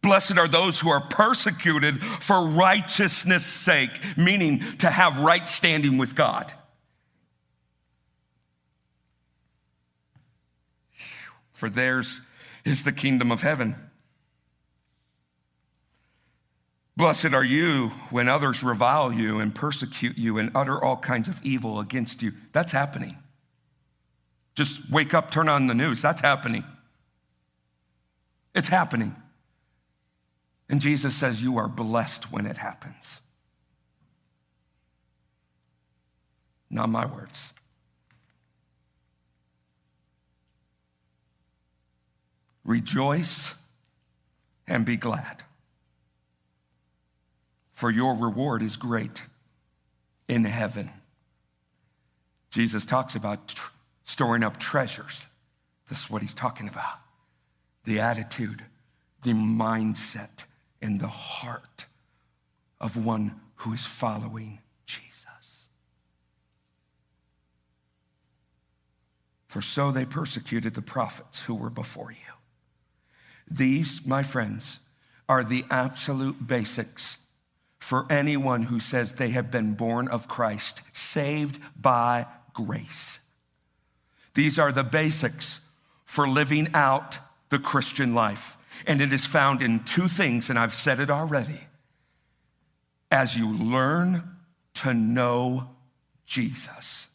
Blessed 0.00 0.36
are 0.36 0.48
those 0.48 0.80
who 0.80 0.90
are 0.90 1.00
persecuted 1.00 2.02
for 2.02 2.48
righteousness' 2.48 3.46
sake, 3.46 4.00
meaning 4.16 4.58
to 4.78 4.90
have 4.90 5.20
right 5.20 5.48
standing 5.48 5.96
with 5.96 6.16
God. 6.16 6.52
For 11.52 11.70
theirs 11.70 12.20
is 12.64 12.84
the 12.84 12.92
kingdom 12.92 13.30
of 13.30 13.42
heaven. 13.42 13.76
Blessed 16.96 17.32
are 17.32 17.44
you 17.44 17.88
when 18.10 18.28
others 18.28 18.62
revile 18.62 19.12
you 19.12 19.40
and 19.40 19.54
persecute 19.54 20.18
you 20.18 20.38
and 20.38 20.50
utter 20.54 20.82
all 20.82 20.96
kinds 20.96 21.26
of 21.26 21.40
evil 21.42 21.80
against 21.80 22.22
you. 22.22 22.32
That's 22.52 22.72
happening. 22.72 23.16
Just 24.54 24.90
wake 24.90 25.14
up, 25.14 25.30
turn 25.30 25.48
on 25.48 25.66
the 25.66 25.74
news. 25.74 26.02
That's 26.02 26.20
happening. 26.20 26.64
It's 28.54 28.68
happening. 28.68 29.16
And 30.68 30.80
Jesus 30.80 31.16
says, 31.16 31.42
You 31.42 31.56
are 31.56 31.68
blessed 31.68 32.30
when 32.30 32.46
it 32.46 32.58
happens. 32.58 33.20
Not 36.70 36.88
my 36.88 37.06
words. 37.06 37.52
Rejoice 42.64 43.52
and 44.66 44.84
be 44.84 44.96
glad, 44.96 45.42
for 47.72 47.90
your 47.90 48.14
reward 48.14 48.62
is 48.62 48.76
great 48.76 49.22
in 50.28 50.44
heaven. 50.44 50.90
Jesus 52.50 52.86
talks 52.86 53.14
about 53.14 53.54
storing 54.04 54.42
up 54.42 54.58
treasures. 54.58 55.26
This 55.88 56.04
is 56.04 56.10
what 56.10 56.22
he's 56.22 56.34
talking 56.34 56.68
about 56.68 56.98
the 57.84 57.98
attitude, 57.98 58.64
the 59.22 59.32
mindset, 59.32 60.44
and 60.80 61.00
the 61.00 61.08
heart 61.08 61.86
of 62.80 63.04
one 63.04 63.40
who 63.56 63.72
is 63.72 63.84
following 63.84 64.60
Jesus. 64.86 65.68
For 69.48 69.60
so 69.60 69.90
they 69.90 70.04
persecuted 70.04 70.74
the 70.74 70.82
prophets 70.82 71.40
who 71.40 71.54
were 71.54 71.70
before 71.70 72.12
you. 72.12 72.31
These, 73.52 74.06
my 74.06 74.22
friends, 74.22 74.80
are 75.28 75.44
the 75.44 75.64
absolute 75.70 76.46
basics 76.46 77.18
for 77.78 78.06
anyone 78.10 78.62
who 78.62 78.80
says 78.80 79.12
they 79.12 79.30
have 79.30 79.50
been 79.50 79.74
born 79.74 80.08
of 80.08 80.28
Christ, 80.28 80.80
saved 80.92 81.58
by 81.80 82.26
grace. 82.54 83.18
These 84.34 84.58
are 84.58 84.72
the 84.72 84.84
basics 84.84 85.60
for 86.04 86.26
living 86.26 86.68
out 86.72 87.18
the 87.50 87.58
Christian 87.58 88.14
life. 88.14 88.56
And 88.86 89.02
it 89.02 89.12
is 89.12 89.26
found 89.26 89.60
in 89.60 89.84
two 89.84 90.08
things, 90.08 90.48
and 90.48 90.58
I've 90.58 90.74
said 90.74 90.98
it 90.98 91.10
already. 91.10 91.60
As 93.10 93.36
you 93.36 93.52
learn 93.52 94.22
to 94.74 94.94
know 94.94 95.68
Jesus, 96.24 97.08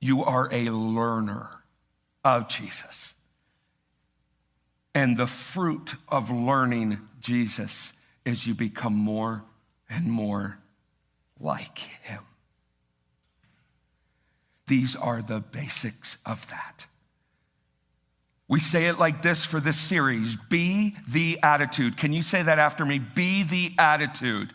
you 0.00 0.22
are 0.24 0.48
a 0.52 0.68
learner 0.68 1.48
of 2.22 2.48
Jesus. 2.48 3.14
And 4.94 5.16
the 5.16 5.26
fruit 5.26 5.94
of 6.08 6.30
learning 6.30 6.98
Jesus 7.20 7.92
is 8.24 8.46
you 8.46 8.54
become 8.54 8.94
more 8.94 9.44
and 9.88 10.06
more 10.06 10.58
like 11.38 11.78
him. 11.78 12.22
These 14.66 14.94
are 14.94 15.22
the 15.22 15.40
basics 15.40 16.16
of 16.24 16.46
that. 16.48 16.86
We 18.46 18.58
say 18.58 18.86
it 18.86 18.98
like 18.98 19.22
this 19.22 19.44
for 19.44 19.60
this 19.60 19.78
series 19.78 20.36
be 20.48 20.96
the 21.08 21.38
attitude. 21.42 21.96
Can 21.96 22.12
you 22.12 22.22
say 22.22 22.42
that 22.42 22.58
after 22.58 22.84
me? 22.84 22.98
Be 22.98 23.44
the 23.44 23.72
attitude. 23.78 24.52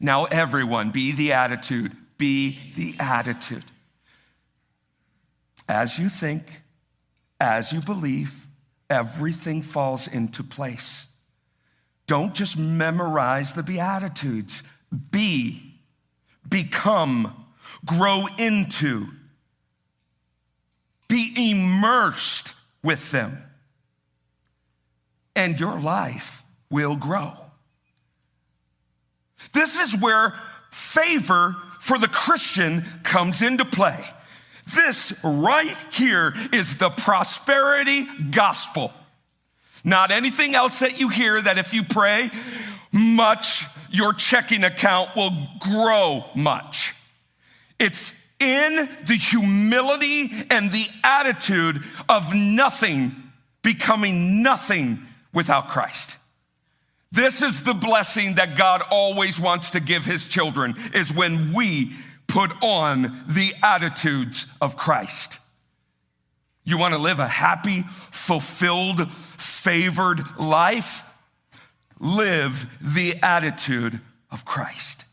Now, 0.00 0.24
everyone, 0.24 0.90
be 0.90 1.12
the 1.12 1.32
attitude. 1.32 1.92
Be 2.18 2.58
the 2.76 2.94
attitude. 2.98 3.64
As 5.68 5.98
you 5.98 6.08
think, 6.08 6.62
as 7.40 7.72
you 7.72 7.80
believe, 7.80 8.43
everything 8.90 9.62
falls 9.62 10.08
into 10.08 10.42
place. 10.42 11.06
Don't 12.06 12.34
just 12.34 12.58
memorize 12.58 13.52
the 13.52 13.62
Beatitudes. 13.62 14.62
Be, 15.10 15.74
become, 16.48 17.46
grow 17.84 18.26
into, 18.38 19.08
be 21.08 21.50
immersed 21.50 22.54
with 22.82 23.10
them, 23.10 23.42
and 25.34 25.58
your 25.58 25.80
life 25.80 26.42
will 26.70 26.96
grow. 26.96 27.32
This 29.52 29.78
is 29.78 29.96
where 30.00 30.34
favor 30.70 31.56
for 31.80 31.98
the 31.98 32.08
Christian 32.08 32.84
comes 33.02 33.42
into 33.42 33.64
play. 33.64 34.04
This 34.72 35.12
right 35.22 35.76
here 35.92 36.32
is 36.52 36.76
the 36.76 36.90
prosperity 36.90 38.06
gospel. 38.30 38.92
Not 39.84 40.10
anything 40.10 40.54
else 40.54 40.78
that 40.80 40.98
you 40.98 41.08
hear 41.10 41.40
that 41.40 41.58
if 41.58 41.74
you 41.74 41.84
pray 41.84 42.30
much, 42.90 43.64
your 43.90 44.14
checking 44.14 44.64
account 44.64 45.10
will 45.14 45.32
grow 45.60 46.24
much. 46.34 46.94
It's 47.78 48.14
in 48.40 48.88
the 49.06 49.16
humility 49.16 50.30
and 50.50 50.70
the 50.70 50.86
attitude 51.02 51.82
of 52.08 52.34
nothing 52.34 53.14
becoming 53.62 54.42
nothing 54.42 55.06
without 55.32 55.68
Christ. 55.68 56.16
This 57.10 57.42
is 57.42 57.62
the 57.62 57.74
blessing 57.74 58.34
that 58.34 58.56
God 58.56 58.82
always 58.90 59.40
wants 59.40 59.70
to 59.70 59.80
give 59.80 60.04
his 60.04 60.26
children 60.26 60.74
is 60.94 61.12
when 61.12 61.52
we 61.52 61.94
put 62.34 62.52
on 62.64 63.02
the 63.28 63.52
attitudes 63.62 64.46
of 64.60 64.76
Christ. 64.76 65.38
You 66.64 66.78
want 66.78 66.92
to 66.92 66.98
live 66.98 67.20
a 67.20 67.28
happy, 67.28 67.84
fulfilled, 68.10 69.08
favored 69.38 70.20
life? 70.36 71.04
Live 72.00 72.66
the 72.80 73.14
attitude 73.22 74.00
of 74.32 74.44
Christ. 74.44 75.04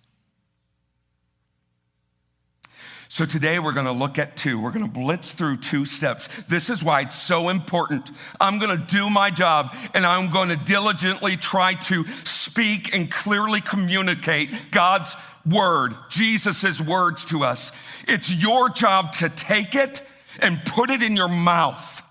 So 3.08 3.26
today 3.26 3.60
we're 3.60 3.74
going 3.74 3.86
to 3.86 3.92
look 3.92 4.18
at 4.18 4.36
two. 4.36 4.60
We're 4.60 4.72
going 4.72 4.86
to 4.86 5.00
blitz 5.00 5.32
through 5.32 5.58
two 5.58 5.86
steps. 5.86 6.28
This 6.48 6.72
is 6.72 6.84
why 6.84 7.02
it's 7.02 7.22
so 7.22 7.50
important. 7.50 8.10
I'm 8.40 8.58
going 8.58 8.76
to 8.76 8.84
do 8.84 9.12
my 9.12 9.30
job 9.30 9.76
and 9.94 10.08
I'm 10.08 10.32
going 10.32 10.50
to 10.50 10.56
diligently 10.56 11.38
try 11.38 11.74
to 11.74 12.08
speak 12.24 12.96
and 12.96 13.12
clearly 13.12 13.62
communicate 13.62 14.50
God's 14.72 15.14
word, 15.46 15.96
Jesus' 16.10 16.80
words 16.82 17.26
to 17.26 17.44
us. 17.44 17.72
It's 18.08 18.34
your 18.34 18.70
job 18.70 19.14
to 19.14 19.30
take 19.30 19.76
it 19.76 20.02
and 20.40 20.64
put 20.66 20.90
it 20.90 21.04
in 21.04 21.16
your 21.16 21.28
mouth, 21.28 22.04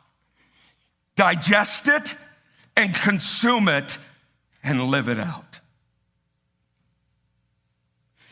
digest 1.16 1.88
it 1.88 2.14
and 2.77 2.95
consume 2.95 3.69
it 3.69 3.99
and 4.62 4.83
live 4.85 5.09
it 5.09 5.19
out. 5.19 5.61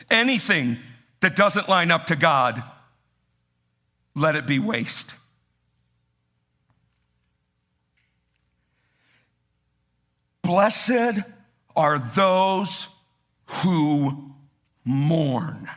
Anything 0.09 0.77
that 1.21 1.35
doesn't 1.35 1.69
line 1.69 1.91
up 1.91 2.07
to 2.07 2.15
God, 2.15 2.63
let 4.15 4.35
it 4.35 4.47
be 4.47 4.59
waste. 4.59 5.15
Blessed 10.41 11.19
are 11.75 11.99
those 11.99 12.87
who 13.45 14.28
mourn. 14.85 15.69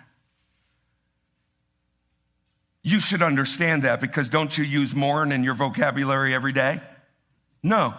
You 2.83 3.01
should 3.01 3.23
understand 3.23 3.83
that 3.83 4.01
because 4.01 4.29
don't 4.29 4.57
you 4.57 4.65
use 4.65 4.95
mourn 4.95 5.31
in 5.31 5.45
your 5.45 5.55
vocabulary 5.55 6.35
every 6.35 6.53
day? 6.53 6.81
No. 7.63 7.95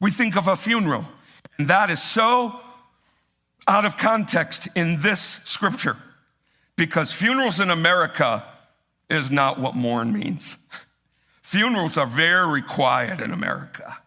We 0.00 0.10
think 0.10 0.36
of 0.36 0.46
a 0.46 0.56
funeral, 0.56 1.04
and 1.58 1.68
that 1.68 1.90
is 1.90 2.02
so 2.02 2.58
out 3.66 3.84
of 3.84 3.98
context 3.98 4.68
in 4.74 4.96
this 5.02 5.40
scripture 5.44 5.96
because 6.76 7.12
funerals 7.12 7.60
in 7.60 7.70
America 7.70 8.44
is 9.10 9.30
not 9.30 9.58
what 9.58 9.74
mourn 9.74 10.12
means. 10.12 10.56
Funerals 11.42 11.98
are 11.98 12.06
very 12.06 12.62
quiet 12.62 13.20
in 13.20 13.32
America, 13.32 13.98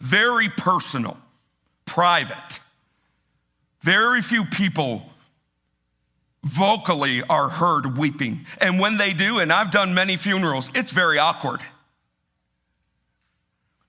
very 0.00 0.48
personal, 0.48 1.16
private. 1.86 2.60
Very 3.80 4.20
few 4.20 4.44
people 4.44 5.09
vocally 6.42 7.22
are 7.22 7.48
heard 7.48 7.98
weeping. 7.98 8.46
And 8.60 8.80
when 8.80 8.96
they 8.96 9.12
do, 9.12 9.38
and 9.38 9.52
I've 9.52 9.70
done 9.70 9.94
many 9.94 10.16
funerals, 10.16 10.70
it's 10.74 10.92
very 10.92 11.18
awkward. 11.18 11.60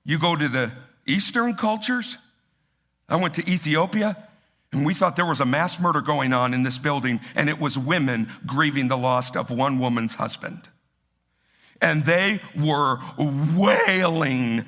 You 0.04 0.20
go 0.20 0.36
to 0.36 0.48
the 0.48 0.72
Eastern 1.06 1.56
cultures. 1.56 2.18
I 3.08 3.18
went 3.18 3.36
to 3.36 3.50
Ethiopia 3.50 4.18
and 4.72 4.86
we 4.86 4.94
thought 4.94 5.16
there 5.16 5.26
was 5.26 5.42
a 5.42 5.46
mass 5.46 5.80
murder 5.80 6.02
going 6.02 6.32
on 6.32 6.54
in 6.54 6.64
this 6.64 6.80
building, 6.80 7.20
and 7.36 7.50
it 7.50 7.60
was 7.60 7.78
women 7.78 8.32
grieving 8.46 8.88
the 8.88 8.98
loss 8.98 9.36
of 9.36 9.50
one 9.50 9.80
woman's 9.80 10.16
husband. 10.16 10.70
And 11.82 12.06
they 12.06 12.40
were 12.58 13.00
wailing 13.18 14.66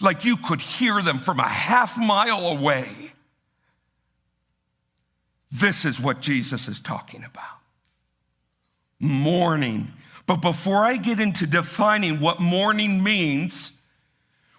like 0.00 0.24
you 0.24 0.36
could 0.36 0.62
hear 0.62 1.02
them 1.02 1.18
from 1.18 1.38
a 1.38 1.48
half 1.48 1.98
mile 1.98 2.46
away. 2.46 3.11
This 5.52 5.84
is 5.84 6.00
what 6.00 6.20
Jesus 6.20 6.66
is 6.66 6.80
talking 6.80 7.24
about 7.24 7.44
mourning. 8.98 9.92
But 10.26 10.36
before 10.36 10.84
I 10.84 10.96
get 10.96 11.20
into 11.20 11.46
defining 11.46 12.20
what 12.20 12.40
mourning 12.40 13.02
means, 13.02 13.72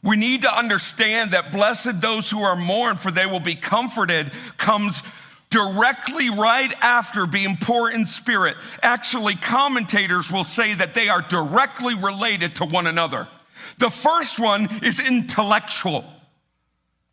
we 0.04 0.18
need 0.18 0.42
to 0.42 0.54
understand 0.54 1.32
that 1.32 1.54
blessed 1.54 2.02
those 2.02 2.30
who 2.30 2.44
are 2.44 2.58
mourned, 2.58 3.00
for 3.00 3.10
they 3.10 3.26
will 3.26 3.40
be 3.40 3.56
comforted, 3.56 4.32
comes 4.58 5.02
directly 5.50 6.30
right 6.30 6.74
after 6.82 7.26
being 7.26 7.56
poor 7.56 7.90
in 7.90 8.06
spirit. 8.06 8.58
Actually, 8.82 9.36
commentators 9.36 10.30
will 10.30 10.44
say 10.44 10.74
that 10.74 10.94
they 10.94 11.08
are 11.08 11.22
directly 11.22 11.96
related 11.96 12.58
to 12.58 12.66
one 12.66 12.86
another. 12.86 13.30
The 13.78 13.90
first 13.90 14.40
one 14.40 14.68
is 14.84 15.08
intellectual, 15.08 16.04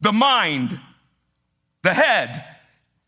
the 0.00 0.12
mind, 0.12 0.80
the 1.82 1.94
head, 1.94 2.44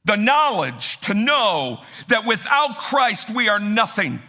the 0.04 0.16
knowledge 0.16 1.00
to 1.02 1.14
know 1.14 1.80
that 2.08 2.26
without 2.26 2.78
Christ 2.78 3.30
we 3.30 3.48
are 3.48 3.60
nothing 3.60 4.20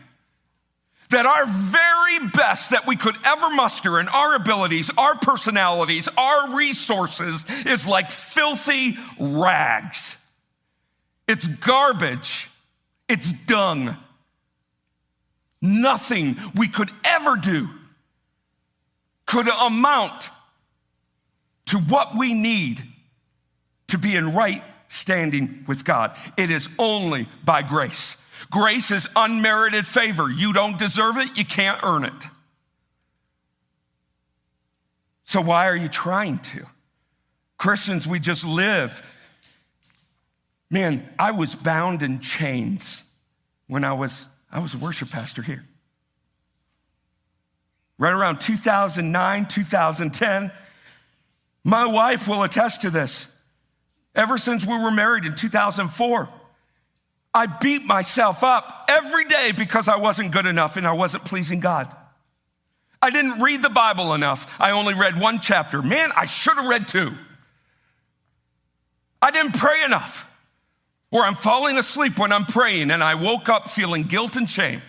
that 1.14 1.26
our 1.28 1.46
very 1.46 2.28
best 2.30 2.72
that 2.72 2.88
we 2.88 2.96
could 2.96 3.16
ever 3.24 3.50
muster 3.52 4.00
in 4.00 4.08
our 4.08 4.36
abilities, 4.36 4.90
our 4.98 5.16
personalities, 5.16 6.10
our 6.18 6.56
resources 6.56 7.46
is 7.66 7.88
like 7.88 8.10
filthy 8.10 8.98
rags. 9.20 10.18
It's 11.28 11.48
garbage. 11.48 12.50
It's 13.08 13.32
dung. 13.32 13.96
Nothing 15.62 16.38
we 16.56 16.68
could 16.68 16.90
ever 17.06 17.36
do 17.36 17.70
could 19.28 19.48
amount 19.48 20.30
to 21.68 21.78
what 21.78 22.18
we 22.18 22.34
need 22.34 22.84
to 23.88 23.98
be 24.00 24.16
in 24.16 24.34
right 24.34 24.64
standing 24.94 25.66
with 25.68 25.84
God. 25.84 26.16
It 26.38 26.52
is 26.52 26.70
only 26.78 27.28
by 27.44 27.64
grace. 27.64 28.16
Grace 28.52 28.92
is 28.92 29.08
unmerited 29.16 29.88
favor. 29.88 30.30
You 30.30 30.54
don't 30.54 30.78
deserve 30.78 31.18
it, 31.18 31.36
you 31.38 31.46
can't 31.46 31.82
earn 31.84 32.06
it. 32.06 32.28
So, 35.26 35.42
why 35.42 35.68
are 35.68 35.76
you 35.76 35.88
trying 35.88 36.40
to? 36.40 36.66
Christians, 37.58 38.06
we 38.06 38.20
just 38.20 38.46
live. 38.46 39.02
Man, 40.70 41.08
I 41.18 41.32
was 41.32 41.56
bound 41.56 42.04
in 42.04 42.20
chains 42.20 43.04
when 43.68 43.84
I 43.84 43.94
was, 43.94 44.26
I 44.52 44.60
was 44.60 44.76
a 44.76 44.78
worship 44.78 45.10
pastor 45.10 45.42
here. 45.42 45.64
Right 47.98 48.14
around 48.14 48.42
2009, 48.42 49.48
2010, 49.48 50.52
my 51.64 51.86
wife 51.86 52.28
will 52.28 52.44
attest 52.44 52.82
to 52.82 52.90
this. 52.92 53.28
Ever 54.16 54.38
since 54.38 54.66
we 54.66 54.78
were 54.78 54.92
married 54.92 55.26
in 55.26 55.36
2004, 55.36 56.30
I 57.34 57.46
beat 57.48 57.84
myself 57.84 58.44
up 58.44 58.86
every 58.88 59.26
day 59.26 59.52
because 59.58 59.88
I 59.88 59.98
wasn't 59.98 60.32
good 60.32 60.46
enough 60.46 60.78
and 60.78 60.86
I 60.86 60.94
wasn't 60.94 61.26
pleasing 61.26 61.60
God. 61.60 61.94
I 63.02 63.10
didn't 63.10 63.40
read 63.40 63.64
the 63.64 63.70
Bible 63.70 64.14
enough. 64.14 64.56
I 64.62 64.72
only 64.72 64.94
read 64.94 65.20
one 65.20 65.40
chapter. 65.40 65.82
Man, 65.82 66.12
I 66.16 66.26
should 66.26 66.56
have 66.58 66.68
read 66.68 66.88
two. 66.88 67.14
I 69.22 69.32
didn't 69.32 69.56
pray 69.56 69.84
enough. 69.84 70.28
Or 71.12 71.24
I'm 71.24 71.36
falling 71.36 71.78
asleep 71.78 72.18
when 72.18 72.32
I'm 72.32 72.46
praying 72.46 72.92
and 72.92 73.04
I 73.04 73.16
woke 73.16 73.50
up 73.50 73.70
feeling 73.70 74.04
guilt 74.04 74.36
and 74.36 74.50
shame. 74.50 74.82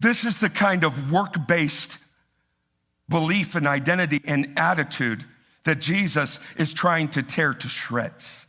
This 0.00 0.24
is 0.24 0.40
the 0.40 0.50
kind 0.50 0.82
of 0.82 1.12
work 1.12 1.46
based 1.46 1.98
belief 3.08 3.54
and 3.54 3.66
identity 3.66 4.20
and 4.24 4.58
attitude 4.58 5.24
that 5.64 5.80
Jesus 5.80 6.38
is 6.56 6.72
trying 6.72 7.08
to 7.10 7.22
tear 7.22 7.54
to 7.54 7.68
shreds. 7.68 8.46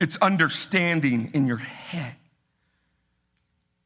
It's 0.00 0.16
understanding 0.16 1.30
in 1.32 1.46
your 1.46 1.58
head 1.58 2.16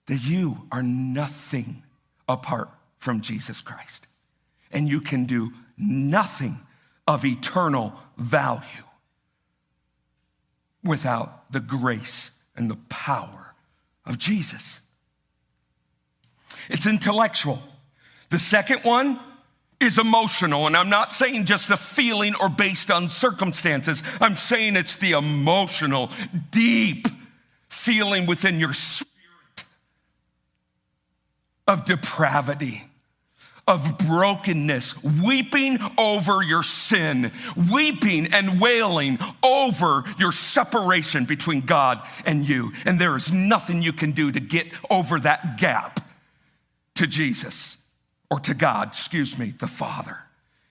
that 0.06 0.22
you 0.22 0.66
are 0.72 0.82
nothing 0.82 1.82
apart 2.28 2.70
from 2.98 3.20
Jesus 3.20 3.60
Christ. 3.60 4.06
And 4.70 4.88
you 4.88 5.00
can 5.00 5.26
do 5.26 5.52
nothing 5.76 6.58
of 7.06 7.24
eternal 7.24 7.92
value 8.16 8.62
without 10.82 11.52
the 11.52 11.60
grace 11.60 12.30
and 12.56 12.70
the 12.70 12.78
power 12.88 13.54
of 14.04 14.18
Jesus. 14.18 14.80
It's 16.68 16.86
intellectual. 16.86 17.58
The 18.30 18.38
second 18.38 18.80
one 18.84 19.20
is 19.80 19.98
emotional. 19.98 20.66
And 20.66 20.76
I'm 20.76 20.88
not 20.88 21.12
saying 21.12 21.44
just 21.44 21.70
a 21.70 21.76
feeling 21.76 22.34
or 22.40 22.48
based 22.48 22.90
on 22.90 23.08
circumstances. 23.08 24.02
I'm 24.20 24.36
saying 24.36 24.76
it's 24.76 24.96
the 24.96 25.12
emotional, 25.12 26.10
deep 26.50 27.08
feeling 27.68 28.26
within 28.26 28.58
your 28.58 28.72
spirit 28.72 29.64
of 31.68 31.84
depravity, 31.84 32.84
of 33.68 33.98
brokenness, 33.98 35.02
weeping 35.02 35.78
over 35.98 36.40
your 36.42 36.62
sin, 36.62 37.30
weeping 37.70 38.32
and 38.32 38.60
wailing 38.60 39.18
over 39.42 40.04
your 40.18 40.32
separation 40.32 41.26
between 41.26 41.60
God 41.60 42.00
and 42.24 42.48
you. 42.48 42.72
And 42.86 42.98
there 42.98 43.16
is 43.16 43.30
nothing 43.30 43.82
you 43.82 43.92
can 43.92 44.12
do 44.12 44.32
to 44.32 44.40
get 44.40 44.68
over 44.88 45.20
that 45.20 45.58
gap 45.58 46.00
to 46.94 47.06
Jesus 47.06 47.76
or 48.30 48.40
to 48.40 48.54
God, 48.54 48.88
excuse 48.88 49.38
me, 49.38 49.54
the 49.58 49.66
Father. 49.66 50.18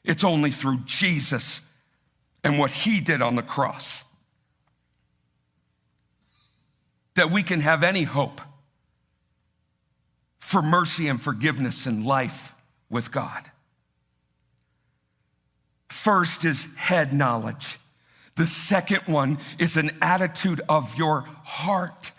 It's 0.03 0.23
only 0.23 0.51
through 0.51 0.79
Jesus 0.85 1.61
and 2.43 2.59
what 2.59 2.71
he 2.71 2.99
did 2.99 3.21
on 3.21 3.35
the 3.35 3.41
cross 3.41 4.05
that 7.15 7.31
we 7.31 7.43
can 7.43 7.61
have 7.61 7.81
any 7.81 8.03
hope 8.03 8.41
for 10.39 10.61
mercy 10.61 11.07
and 11.07 11.19
forgiveness 11.19 11.85
and 11.85 12.05
life 12.05 12.53
with 12.89 13.11
God. 13.11 13.49
First 15.89 16.45
is 16.45 16.67
head 16.75 17.13
knowledge. 17.13 17.79
The 18.35 18.45
second 18.45 19.01
one 19.05 19.39
is 19.57 19.77
an 19.77 19.91
attitude 20.01 20.61
of 20.67 20.95
your 20.95 21.21
heart. 21.43 22.11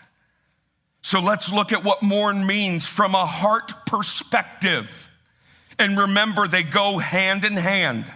So 1.01 1.19
let's 1.19 1.53
look 1.53 1.71
at 1.71 1.83
what 1.83 2.03
mourn 2.03 2.45
means 2.45 2.85
from 2.85 3.15
a 3.15 3.25
heart 3.25 3.85
perspective. 3.85 5.06
And 5.79 5.97
remember, 5.97 6.47
they 6.47 6.63
go 6.63 6.97
hand 6.97 7.45
in 7.45 7.53
hand. 7.53 8.11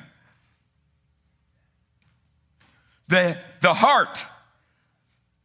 The, 3.07 3.37
the 3.61 3.73
heart 3.73 4.25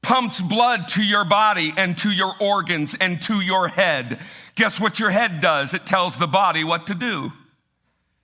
pumps 0.02 0.40
blood 0.40 0.88
to 0.90 1.02
your 1.02 1.24
body 1.24 1.72
and 1.76 1.98
to 1.98 2.10
your 2.10 2.32
organs 2.40 2.96
and 3.00 3.20
to 3.22 3.40
your 3.40 3.68
head. 3.68 4.20
Guess 4.54 4.80
what 4.80 5.00
your 5.00 5.10
head 5.10 5.40
does? 5.40 5.74
It 5.74 5.84
tells 5.84 6.16
the 6.16 6.28
body 6.28 6.64
what 6.64 6.86
to 6.86 6.94
do. 6.94 7.32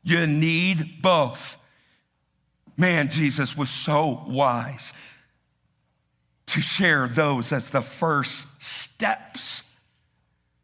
You 0.04 0.26
need 0.26 1.02
both. 1.02 1.56
Man, 2.76 3.10
Jesus 3.10 3.56
was 3.56 3.68
so 3.68 4.24
wise 4.26 4.92
to 6.46 6.60
share 6.60 7.08
those 7.08 7.52
as 7.52 7.70
the 7.70 7.82
first 7.82 8.46
steps 8.60 9.62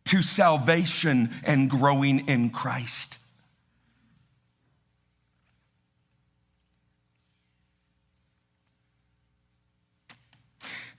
to 0.05 0.23
salvation 0.23 1.35
and 1.45 1.69
growing 1.69 2.29
in 2.29 2.51
Christ. 2.51 3.18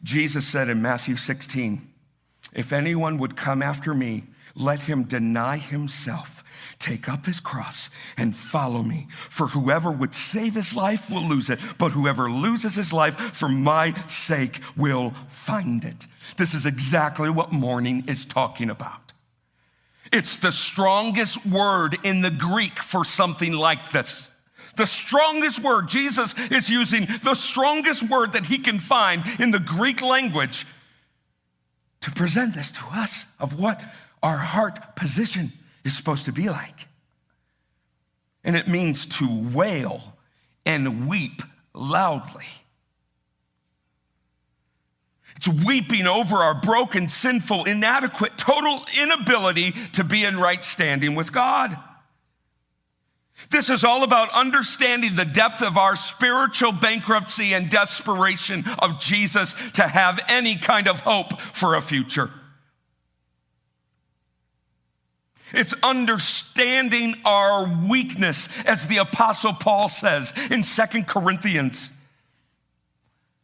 Jesus 0.04 0.48
said 0.48 0.70
in 0.70 0.82
Matthew 0.82 1.18
16, 1.18 1.88
If 2.54 2.72
anyone 2.72 3.18
would 3.18 3.36
come 3.36 3.62
after 3.62 3.94
me, 3.94 4.24
let 4.56 4.82
him 4.82 5.04
deny 5.04 5.58
himself, 5.58 6.44
take 6.80 7.08
up 7.08 7.26
his 7.26 7.40
cross, 7.40 7.90
and 8.18 8.36
follow 8.36 8.84
me. 8.84 9.08
For 9.30 9.48
whoever 9.48 9.92
would 9.92 10.14
save 10.14 10.56
his 10.56 10.76
life 10.76 11.10
will 11.10 11.28
lose 11.28 11.50
it, 11.50 11.60
but 11.78 11.92
whoever 11.92 12.30
loses 12.30 12.76
his 12.76 12.94
life 12.94 13.16
for 13.36 13.50
my 13.50 13.94
sake 14.08 14.62
will 14.76 15.12
find 15.28 15.84
it. 15.84 16.08
This 16.38 16.54
is 16.54 16.66
exactly 16.66 17.30
what 17.30 17.52
mourning 17.52 18.06
is 18.08 18.26
talking 18.26 18.70
about. 18.70 19.14
It's 20.12 20.38
the 20.38 20.52
strongest 20.52 21.46
word 21.46 21.98
in 22.04 22.22
the 22.22 22.32
Greek 22.32 22.80
for 22.80 23.06
something 23.06 23.54
like 23.54 23.92
this. 23.92 24.32
The 24.76 24.86
strongest 24.86 25.60
word, 25.60 25.88
Jesus 25.88 26.34
is 26.52 26.70
using 26.70 27.08
the 27.24 27.36
strongest 27.36 28.04
word 28.10 28.34
that 28.34 28.46
he 28.46 28.60
can 28.60 28.80
find 28.80 29.24
in 29.40 29.52
the 29.52 29.60
Greek 29.60 30.02
language 30.02 30.66
to 32.02 32.12
present 32.12 32.54
this 32.54 32.72
to 32.74 32.86
us 32.92 33.26
of 33.40 33.60
what 33.60 33.82
our 34.24 34.38
heart 34.38 34.96
position 34.96 35.52
is 35.84 35.96
supposed 35.96 36.26
to 36.26 36.32
be 36.32 36.50
like. 36.50 36.88
And 38.44 38.56
it 38.56 38.68
means 38.68 39.06
to 39.18 39.50
wail 39.54 40.02
and 40.66 41.08
weep 41.08 41.42
loudly. 41.74 42.46
It's 45.36 45.48
weeping 45.48 46.06
over 46.06 46.36
our 46.36 46.56
broken, 46.56 47.08
sinful, 47.08 47.64
inadequate, 47.64 48.38
total 48.38 48.84
inability 49.02 49.74
to 49.94 50.04
be 50.04 50.26
in 50.26 50.38
right 50.38 50.62
standing 50.62 51.16
with 51.16 51.32
God. 51.32 51.78
This 53.50 53.70
is 53.70 53.84
all 53.84 54.04
about 54.04 54.32
understanding 54.32 55.16
the 55.16 55.26
depth 55.26 55.62
of 55.62 55.78
our 55.78 55.96
spiritual 55.96 56.72
bankruptcy 56.72 57.54
and 57.54 57.70
desperation 57.70 58.64
of 58.80 59.00
Jesus 59.00 59.56
to 59.74 59.88
have 59.88 60.20
any 60.28 60.56
kind 60.56 60.88
of 60.88 61.00
hope 61.00 61.40
for 61.42 61.76
a 61.76 61.82
future. 61.82 62.30
It's 65.52 65.74
understanding 65.82 67.16
our 67.26 67.68
weakness, 67.90 68.48
as 68.66 68.88
the 68.88 68.98
Apostle 68.98 69.54
Paul 69.54 69.90
says 69.90 70.32
in 70.52 70.62
Second 70.62 71.08
Corinthians 71.08 71.90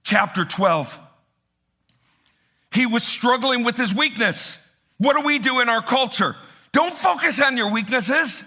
chapter 0.04 0.46
12. 0.46 1.00
He 2.72 2.86
was 2.86 3.04
struggling 3.04 3.64
with 3.64 3.78
his 3.78 3.96
weakness. 3.96 4.58
What 4.98 5.16
do 5.16 5.26
we 5.26 5.40
do 5.40 5.62
in 5.62 5.70
our 5.70 5.82
culture? 5.82 6.36
Don't 6.74 6.94
focus 6.94 7.42
on 7.42 7.58
your 7.58 7.72
weaknesses. 7.72 8.44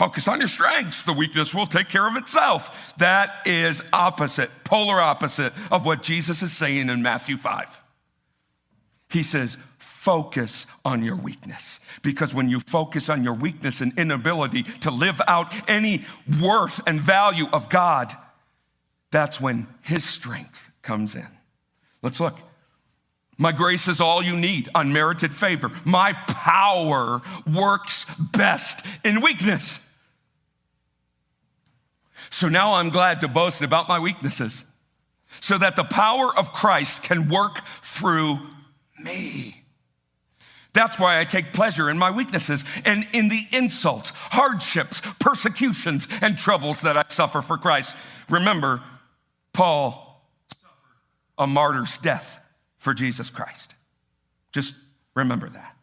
Focus 0.00 0.28
on 0.28 0.38
your 0.38 0.48
strengths. 0.48 1.02
The 1.02 1.12
weakness 1.12 1.54
will 1.54 1.66
take 1.66 1.90
care 1.90 2.08
of 2.08 2.16
itself. 2.16 2.94
That 2.96 3.46
is 3.46 3.82
opposite, 3.92 4.48
polar 4.64 4.98
opposite 4.98 5.52
of 5.70 5.84
what 5.84 6.02
Jesus 6.02 6.42
is 6.42 6.56
saying 6.56 6.88
in 6.88 7.02
Matthew 7.02 7.36
5. 7.36 7.84
He 9.10 9.22
says, 9.22 9.58
focus 9.76 10.66
on 10.86 11.02
your 11.02 11.16
weakness. 11.16 11.80
Because 12.00 12.32
when 12.32 12.48
you 12.48 12.60
focus 12.60 13.10
on 13.10 13.22
your 13.22 13.34
weakness 13.34 13.82
and 13.82 13.92
inability 13.98 14.62
to 14.62 14.90
live 14.90 15.20
out 15.28 15.52
any 15.68 16.06
worth 16.40 16.80
and 16.86 16.98
value 16.98 17.48
of 17.52 17.68
God, 17.68 18.16
that's 19.10 19.38
when 19.38 19.66
His 19.82 20.02
strength 20.02 20.72
comes 20.80 21.14
in. 21.14 21.28
Let's 22.00 22.20
look. 22.20 22.38
My 23.36 23.52
grace 23.52 23.86
is 23.86 24.00
all 24.00 24.22
you 24.22 24.38
need, 24.38 24.70
unmerited 24.74 25.34
favor. 25.34 25.70
My 25.84 26.14
power 26.14 27.20
works 27.46 28.06
best 28.32 28.82
in 29.04 29.20
weakness. 29.20 29.78
So 32.30 32.48
now 32.48 32.74
I'm 32.74 32.90
glad 32.90 33.20
to 33.20 33.28
boast 33.28 33.60
about 33.60 33.88
my 33.88 33.98
weaknesses 33.98 34.64
so 35.40 35.58
that 35.58 35.76
the 35.76 35.84
power 35.84 36.36
of 36.36 36.52
Christ 36.52 37.02
can 37.02 37.28
work 37.28 37.60
through 37.82 38.38
me. 38.98 39.56
That's 40.72 40.98
why 40.98 41.18
I 41.18 41.24
take 41.24 41.52
pleasure 41.52 41.90
in 41.90 41.98
my 41.98 42.12
weaknesses 42.12 42.64
and 42.84 43.06
in 43.12 43.28
the 43.28 43.42
insults, 43.52 44.10
hardships, 44.10 45.02
persecutions, 45.18 46.06
and 46.22 46.38
troubles 46.38 46.82
that 46.82 46.96
I 46.96 47.04
suffer 47.08 47.42
for 47.42 47.58
Christ. 47.58 47.96
Remember, 48.28 48.80
Paul 49.52 50.24
suffered 50.56 50.76
a 51.38 51.46
martyr's 51.48 51.96
death 51.98 52.38
for 52.78 52.94
Jesus 52.94 53.30
Christ. 53.30 53.74
Just 54.52 54.76
remember 55.14 55.48
that. 55.48 55.76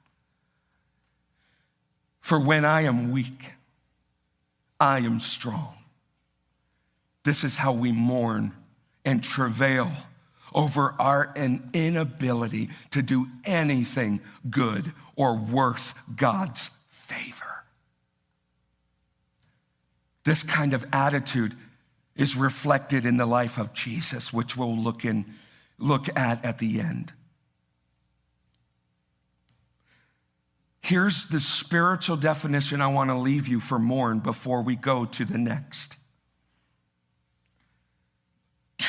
For 2.21 2.39
when 2.39 2.63
I 2.63 2.81
am 2.81 3.11
weak, 3.11 3.51
I 4.79 4.99
am 4.99 5.19
strong. 5.19 5.76
This 7.27 7.43
is 7.43 7.57
how 7.57 7.73
we 7.73 7.91
mourn 7.91 8.53
and 9.03 9.21
travail 9.21 9.91
over 10.55 10.95
our 10.97 11.33
inability 11.35 12.69
to 12.91 13.01
do 13.01 13.27
anything 13.43 14.21
good 14.49 14.93
or 15.17 15.35
worth 15.35 15.93
God's 16.15 16.69
favor. 16.87 17.65
This 20.23 20.41
kind 20.41 20.73
of 20.73 20.85
attitude 20.93 21.53
is 22.15 22.37
reflected 22.37 23.05
in 23.05 23.17
the 23.17 23.25
life 23.25 23.57
of 23.57 23.73
Jesus, 23.73 24.31
which 24.31 24.55
we'll 24.55 24.77
look 24.77 25.03
in 25.03 25.25
look 25.77 26.07
at 26.17 26.45
at 26.45 26.59
the 26.59 26.79
end. 26.79 27.11
Here's 30.79 31.27
the 31.27 31.41
spiritual 31.41 32.15
definition 32.15 32.79
I 32.79 32.87
want 32.87 33.09
to 33.09 33.17
leave 33.17 33.49
you 33.49 33.59
for 33.59 33.77
mourn 33.77 34.19
before 34.19 34.61
we 34.61 34.77
go 34.77 35.03
to 35.03 35.25
the 35.25 35.37
next. 35.37 35.97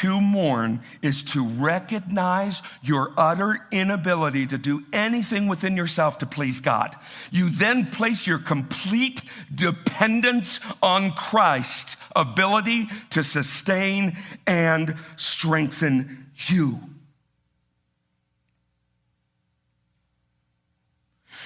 To 0.03 0.21
mourn 0.21 0.81
is 1.03 1.25
to 1.25 1.45
recognize 1.45 2.63
your 2.83 3.13
utter 3.17 3.59
inability 3.73 4.47
to 4.47 4.57
do 4.57 4.85
anything 4.93 5.49
within 5.49 5.77
yourself 5.77 6.19
to 6.19 6.27
please 6.27 6.61
God. 6.61 6.95
You 7.33 7.51
then 7.51 7.87
place 7.87 8.25
your 8.25 8.39
complete 8.39 9.23
dependence 9.53 10.61
on 10.81 11.11
Christ's 11.13 11.97
ability 12.15 12.89
to 13.11 13.25
sustain 13.25 14.17
and 14.47 14.95
strengthen 15.17 16.27
you. 16.47 16.79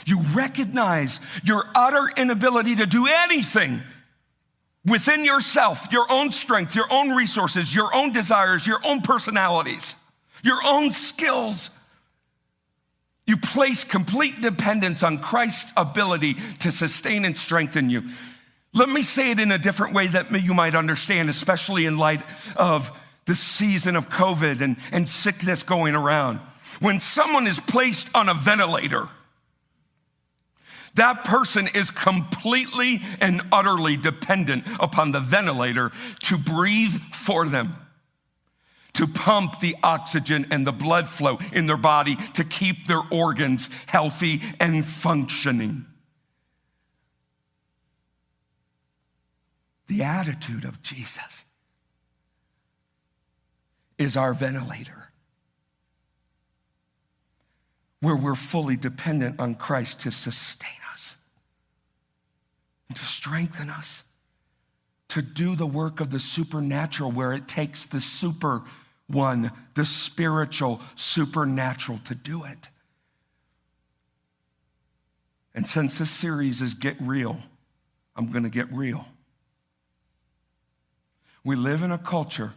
You 0.05 0.21
recognize 0.35 1.21
your 1.43 1.65
utter 1.75 2.07
inability 2.19 2.77
to 2.77 2.85
do 2.85 3.07
anything 3.09 3.83
within 4.85 5.25
yourself, 5.25 5.87
your 5.93 6.11
own 6.11 6.33
strength, 6.33 6.75
your 6.75 6.93
own 6.93 7.11
resources, 7.11 7.75
your 7.75 7.95
own 7.95 8.13
desires, 8.13 8.67
your 8.67 8.81
own 8.85 9.01
personalities, 9.01 9.95
your 10.43 10.59
own 10.65 10.91
skills. 10.91 11.71
You 13.27 13.37
place 13.37 13.85
complete 13.85 14.41
dependence 14.41 15.03
on 15.03 15.19
Christ's 15.19 15.73
ability 15.77 16.35
to 16.61 16.73
sustain 16.73 17.25
and 17.25 17.37
strengthen 17.37 17.89
you. 17.89 18.03
Let 18.75 18.89
me 18.89 19.03
say 19.03 19.31
it 19.31 19.39
in 19.39 19.53
a 19.53 19.59
different 19.59 19.95
way 19.95 20.09
that 20.09 20.33
you 20.43 20.55
might 20.55 20.75
understand, 20.75 21.31
especially 21.31 21.87
in 21.87 21.99
light 21.99 22.23
of 22.57 22.91
the 23.27 23.35
season 23.35 23.97
of 23.97 24.09
COVID 24.09 24.61
and, 24.61 24.77
and 24.91 25.09
sickness 25.09 25.63
going 25.63 25.95
around. 25.95 26.41
When 26.81 26.99
someone 26.99 27.47
is 27.47 27.61
placed 27.61 28.09
on 28.15 28.29
a 28.29 28.35
ventilator, 28.35 29.09
that 30.95 31.25
person 31.25 31.69
is 31.75 31.91
completely 31.91 33.01
and 33.21 33.41
utterly 33.51 33.97
dependent 33.97 34.65
upon 34.79 35.13
the 35.13 35.21
ventilator 35.21 35.91
to 36.25 36.37
breathe 36.37 37.01
for 37.13 37.47
them, 37.49 37.75
to 38.95 39.07
pump 39.07 39.61
the 39.61 39.77
oxygen 39.83 40.47
and 40.51 40.67
the 40.67 40.73
blood 40.73 41.09
flow 41.09 41.39
in 41.53 41.67
their 41.67 41.77
body 41.77 42.17
to 42.35 42.45
keep 42.45 42.87
their 42.87 43.03
organs 43.11 43.71
healthy 43.87 44.43
and 44.61 44.85
functioning. 44.85 45.87
The 49.87 50.03
attitude 50.03 50.65
of 50.65 50.83
Jesus 50.83 51.45
is 53.99 54.17
our 54.17 54.35
ventilator, 54.35 55.11
where 58.01 58.17
we're 58.17 58.35
fully 58.35 58.77
dependent 58.77 59.39
on 59.39 59.55
Christ 59.55 60.01
to 60.01 60.11
sustain 60.11 60.71
us, 60.71 60.82
and 62.93 62.97
to 62.99 63.07
strengthen 63.07 63.71
us, 63.71 64.05
to 65.09 65.23
do 65.23 65.57
the 65.57 65.67
work 65.67 66.01
of 66.01 66.11
the 66.11 66.21
supernatural, 66.21 67.11
where 67.11 67.33
it 67.33 67.49
takes 67.49 67.87
the 67.87 68.03
super 68.03 68.61
one, 69.07 69.51
the 69.75 69.87
spiritual, 69.87 70.79
supernatural, 70.95 72.01
to 72.05 72.15
do 72.15 72.45
it. 72.45 72.69
And 75.55 75.67
since 75.67 75.99
this 75.99 76.11
series 76.11 76.61
is 76.61 76.75
Get 76.75 76.97
Real, 77.01 77.39
I'm 78.15 78.31
going 78.31 78.45
to 78.45 78.51
get 78.51 78.71
real. 78.71 79.07
We 81.45 81.57
live 81.57 81.83
in 81.83 81.93
a 81.93 81.99
culture 81.99 82.53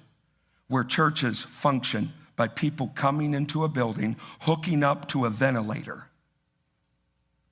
where 0.68 0.84
churches 0.84 1.44
function 1.44 2.12
by 2.36 2.50
people 2.50 2.92
coming 2.94 3.34
into 3.34 3.64
a 3.64 3.70
building, 3.70 4.18
hooking 4.42 4.84
up 4.84 5.08
to 5.10 5.24
a 5.24 5.30
ventilator 5.30 6.08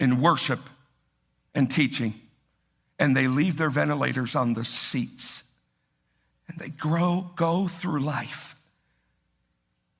in 0.01 0.19
worship 0.19 0.59
and 1.55 1.71
teaching, 1.71 2.15
and 3.03 3.17
they 3.17 3.27
leave 3.27 3.57
their 3.57 3.69
ventilators 3.69 4.33
on 4.33 4.53
the 4.53 4.63
seats. 4.63 5.43
And 6.47 6.57
they 6.57 6.69
grow, 6.69 7.31
go 7.35 7.67
through 7.67 7.99
life 7.99 8.55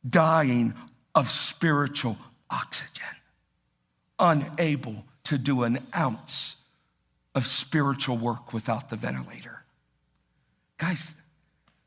dying 0.08 0.74
of 1.14 1.30
spiritual 1.30 2.18
oxygen, 2.50 3.04
unable 4.20 5.04
to 5.26 5.38
do 5.38 5.64
an 5.64 5.80
ounce 5.94 6.56
of 7.36 7.46
spiritual 7.46 8.18
work 8.18 8.54
without 8.54 8.90
the 8.90 8.96
ventilator. 8.96 9.66
Guys, 10.78 11.14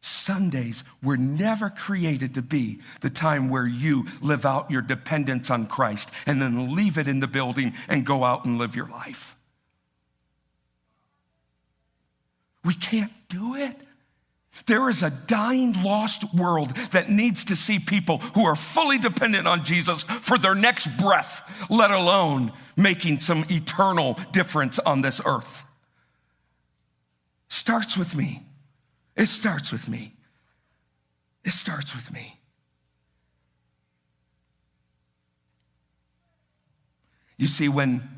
Sundays 0.03 0.85
were 1.03 1.17
never 1.17 1.71
created 1.71 2.35
to 2.35 2.43
be 2.43 2.81
the 3.01 3.09
time 3.11 3.49
where 3.49 3.67
you 3.67 4.05
live 4.21 4.45
out 4.45 4.71
your 4.71 4.83
dependence 4.83 5.49
on 5.51 5.67
Christ 5.67 6.11
and 6.27 6.43
then 6.43 6.75
leave 6.75 6.99
it 6.99 7.09
in 7.09 7.21
the 7.21 7.27
building 7.27 7.73
and 7.89 8.05
go 8.05 8.23
out 8.23 8.45
and 8.45 8.59
live 8.59 8.77
your 8.77 8.89
life. 8.89 9.36
We 12.67 12.75
can't 12.75 13.13
do 13.29 13.55
it. 13.55 13.77
There 14.67 14.91
is 14.91 15.05
a 15.05 15.11
dying, 15.11 15.83
lost 15.85 16.35
world 16.35 16.75
that 16.91 17.09
needs 17.09 17.45
to 17.45 17.57
see 17.57 17.79
people 17.79 18.19
who 18.19 18.45
are 18.45 18.57
fully 18.57 18.99
dependent 18.99 19.47
on 19.47 19.65
Jesus 19.65 20.03
for 20.03 20.37
their 20.37 20.57
next 20.57 20.89
breath, 20.97 21.43
let 21.71 21.93
alone 21.93 22.53
making 22.77 23.21
some 23.21 23.45
eternal 23.49 24.19
difference 24.33 24.81
on 24.81 25.01
this 25.01 25.21
earth. 25.25 25.65
Starts 27.49 27.97
with 27.97 28.17
me. 28.17 28.43
It 29.15 29.27
starts 29.27 29.71
with 29.71 29.89
me. 29.89 30.15
It 31.45 31.53
starts 31.53 31.95
with 31.95 32.13
me. 32.13 32.41
You 37.37 37.47
see, 37.47 37.69
when, 37.69 38.16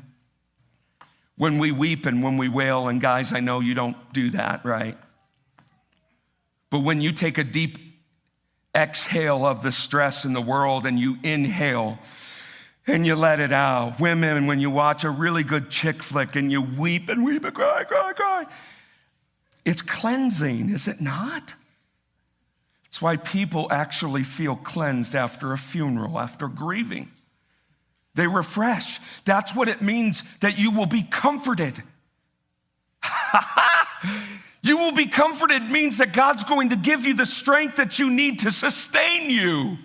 when 1.39 1.57
we 1.57 1.71
weep 1.71 2.05
and 2.05 2.21
when 2.21 2.35
we 2.35 2.49
wail, 2.49 2.89
and 2.89 2.99
guys, 2.99 3.31
I 3.31 3.39
know 3.39 3.61
you 3.61 3.73
don't 3.73 3.95
do 4.11 4.31
that, 4.31 4.65
right? 4.65 4.97
But 6.69 6.79
when 6.79 6.99
you 6.99 7.13
take 7.13 7.37
a 7.37 7.45
deep 7.45 7.77
exhale 8.75 9.45
of 9.45 9.63
the 9.63 9.71
stress 9.71 10.25
in 10.25 10.33
the 10.33 10.41
world 10.41 10.85
and 10.85 10.99
you 10.99 11.17
inhale 11.23 11.97
and 12.85 13.07
you 13.07 13.15
let 13.15 13.39
it 13.39 13.53
out, 13.53 14.01
women, 14.01 14.47
when 14.47 14.59
you 14.59 14.69
watch 14.69 15.05
a 15.05 15.09
really 15.09 15.43
good 15.43 15.69
chick 15.69 16.03
flick 16.03 16.35
and 16.35 16.51
you 16.51 16.61
weep 16.61 17.07
and 17.07 17.23
weep 17.23 17.45
and 17.45 17.55
cry, 17.55 17.85
cry, 17.85 18.11
cry, 18.11 18.45
it's 19.63 19.81
cleansing, 19.81 20.69
is 20.69 20.89
it 20.89 20.99
not? 20.99 21.53
It's 22.87 23.01
why 23.01 23.15
people 23.15 23.69
actually 23.71 24.23
feel 24.23 24.57
cleansed 24.57 25.15
after 25.15 25.53
a 25.53 25.57
funeral, 25.57 26.19
after 26.19 26.49
grieving. 26.49 27.09
They 28.15 28.27
refresh. 28.27 28.99
That's 29.25 29.55
what 29.55 29.67
it 29.69 29.81
means 29.81 30.23
that 30.41 30.57
you 30.57 30.71
will 30.71 30.85
be 30.85 31.03
comforted. 31.03 31.81
You 34.61 34.77
will 34.77 34.91
be 34.91 35.07
comforted 35.07 35.63
means 35.71 35.97
that 35.99 36.13
God's 36.13 36.43
going 36.43 36.69
to 36.69 36.75
give 36.75 37.05
you 37.05 37.13
the 37.13 37.25
strength 37.25 37.77
that 37.77 37.97
you 37.97 38.09
need 38.09 38.39
to 38.39 38.51
sustain 38.51 39.29
you. 39.29 39.77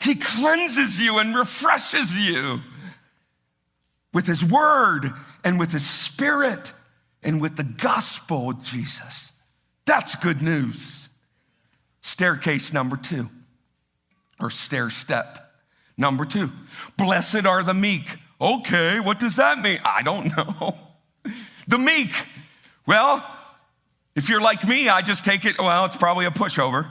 He 0.00 0.16
cleanses 0.16 1.00
you 1.00 1.18
and 1.18 1.34
refreshes 1.34 2.18
you 2.18 2.60
with 4.12 4.26
His 4.26 4.44
Word 4.44 5.12
and 5.44 5.58
with 5.58 5.72
His 5.72 5.88
Spirit 5.88 6.72
and 7.22 7.40
with 7.40 7.56
the 7.56 7.64
gospel 7.64 8.50
of 8.50 8.62
Jesus. 8.64 9.32
That's 9.86 10.16
good 10.16 10.42
news. 10.42 11.08
Staircase 12.02 12.72
number 12.72 12.96
two, 12.96 13.30
or 14.38 14.50
stair 14.50 14.90
step 14.90 15.43
number 15.96 16.24
two. 16.24 16.50
Blessed 16.96 17.46
are 17.46 17.62
the 17.62 17.74
meek. 17.74 18.18
Okay, 18.40 19.00
what 19.00 19.18
does 19.18 19.36
that 19.36 19.58
mean? 19.60 19.80
I 19.84 20.02
don't 20.02 20.26
know. 20.36 20.76
The 21.66 21.78
meek 21.78 22.12
well, 22.86 23.24
if 24.14 24.28
you're 24.28 24.40
like 24.40 24.66
me, 24.66 24.88
I 24.88 25.00
just 25.02 25.24
take 25.24 25.44
it, 25.44 25.58
well, 25.58 25.84
it's 25.86 25.96
probably 25.96 26.26
a 26.26 26.30
pushover. 26.30 26.88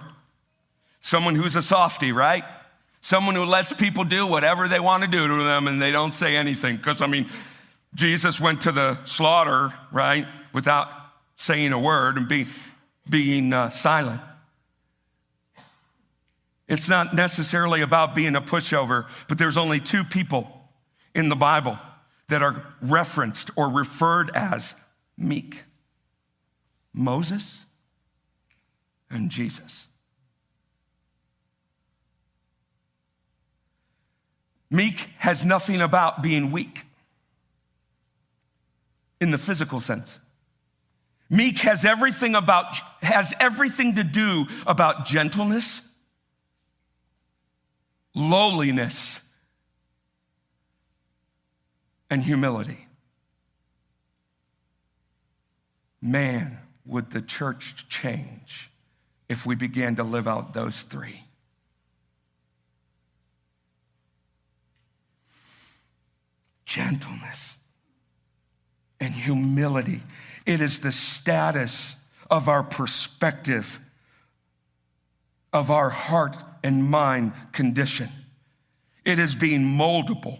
Someone 1.01 1.35
who's 1.35 1.55
a 1.55 1.61
softy, 1.61 2.11
right? 2.11 2.43
Someone 3.01 3.35
who 3.35 3.45
lets 3.45 3.73
people 3.73 4.03
do 4.03 4.25
whatever 4.25 4.67
they 4.67 4.79
want 4.79 5.03
to 5.03 5.09
do 5.09 5.27
to 5.27 5.43
them 5.43 5.67
and 5.67 5.81
they 5.81 5.91
don't 5.91 6.13
say 6.13 6.35
anything. 6.35 6.77
Because, 6.77 7.01
I 7.01 7.07
mean, 7.07 7.29
Jesus 7.93 8.39
went 8.39 8.61
to 8.61 8.71
the 8.71 9.03
slaughter, 9.05 9.71
right, 9.91 10.25
without 10.51 10.87
saying 11.35 11.73
a 11.73 11.79
word 11.79 12.17
and 12.17 12.27
be, 12.27 12.47
being 13.09 13.53
uh, 13.53 13.69
silent. 13.69 14.21
It's 16.67 16.87
not 16.87 17.13
necessarily 17.13 17.81
about 17.81 18.15
being 18.15 18.35
a 18.35 18.41
pushover, 18.41 19.07
but 19.27 19.37
there's 19.37 19.57
only 19.57 19.79
two 19.79 20.03
people 20.03 20.47
in 21.13 21.29
the 21.29 21.35
Bible 21.35 21.77
that 22.29 22.41
are 22.41 22.65
referenced 22.81 23.51
or 23.55 23.69
referred 23.69 24.31
as 24.35 24.73
meek. 25.17 25.63
Moses 26.93 27.65
and 29.09 29.29
Jesus. 29.29 29.87
Meek 34.69 35.09
has 35.19 35.43
nothing 35.43 35.81
about 35.81 36.23
being 36.23 36.49
weak 36.49 36.83
in 39.21 39.29
the 39.29 39.37
physical 39.37 39.79
sense. 39.79 40.19
Meek 41.29 41.59
has 41.59 41.85
everything 41.85 42.35
about 42.35 42.65
has 43.03 43.33
everything 43.39 43.95
to 43.95 44.03
do 44.03 44.47
about 44.65 45.05
gentleness, 45.05 45.81
lowliness, 48.15 49.19
and 52.09 52.23
humility. 52.23 52.87
Man, 56.01 56.59
would 56.85 57.09
the 57.09 57.21
church 57.21 57.87
change 57.89 58.69
if 59.29 59.45
we 59.45 59.55
began 59.55 59.95
to 59.95 60.03
live 60.03 60.27
out 60.27 60.53
those 60.53 60.81
three? 60.83 61.23
Gentleness 66.65 67.57
and 68.99 69.13
humility. 69.13 70.01
It 70.45 70.61
is 70.61 70.79
the 70.79 70.91
status 70.91 71.95
of 72.29 72.47
our 72.47 72.63
perspective, 72.63 73.79
of 75.51 75.71
our 75.71 75.89
heart 75.89 76.37
and 76.63 76.89
mind 76.89 77.33
condition. 77.51 78.09
It 79.05 79.19
is 79.19 79.35
being 79.35 79.63
moldable, 79.63 80.39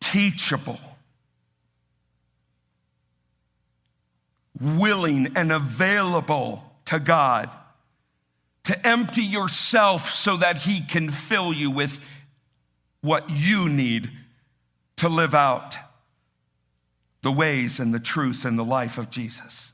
teachable 0.00 0.78
willing 4.60 5.36
and 5.36 5.52
available 5.52 6.64
to 6.86 6.98
God 6.98 7.50
to 8.64 8.86
empty 8.86 9.22
yourself 9.22 10.10
so 10.12 10.36
that 10.38 10.58
He 10.58 10.80
can 10.80 11.10
fill 11.10 11.52
you 11.52 11.70
with 11.70 12.00
what 13.00 13.28
you 13.28 13.68
need 13.68 14.10
to 14.96 15.08
live 15.08 15.34
out 15.34 15.76
the 17.22 17.32
ways 17.32 17.80
and 17.80 17.94
the 17.94 18.00
truth 18.00 18.44
and 18.44 18.58
the 18.58 18.64
life 18.64 18.96
of 18.96 19.10
Jesus. 19.10 19.72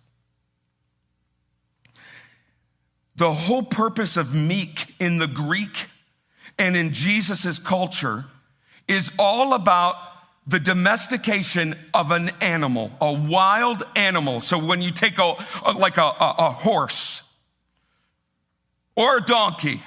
The 3.21 3.35
whole 3.35 3.63
purpose 3.63 4.17
of 4.17 4.35
meek 4.35 4.95
in 4.99 5.19
the 5.19 5.27
Greek 5.27 5.89
and 6.59 6.75
in 6.75 6.95
Jesus' 6.95 7.59
culture 7.59 8.25
is 8.89 9.13
all 9.19 9.53
about 9.53 9.97
the 10.47 10.59
domestication 10.59 11.75
of 11.93 12.13
an 12.13 12.31
animal, 12.41 12.91
a 12.99 13.13
wild 13.13 13.83
animal. 13.95 14.41
So 14.41 14.59
when 14.59 14.81
you 14.81 14.91
take 14.91 15.19
a, 15.19 15.35
like 15.77 15.99
a, 15.99 16.01
a, 16.01 16.35
a 16.39 16.51
horse 16.51 17.23
or 18.97 19.19
a 19.19 19.21
donkey 19.21 19.83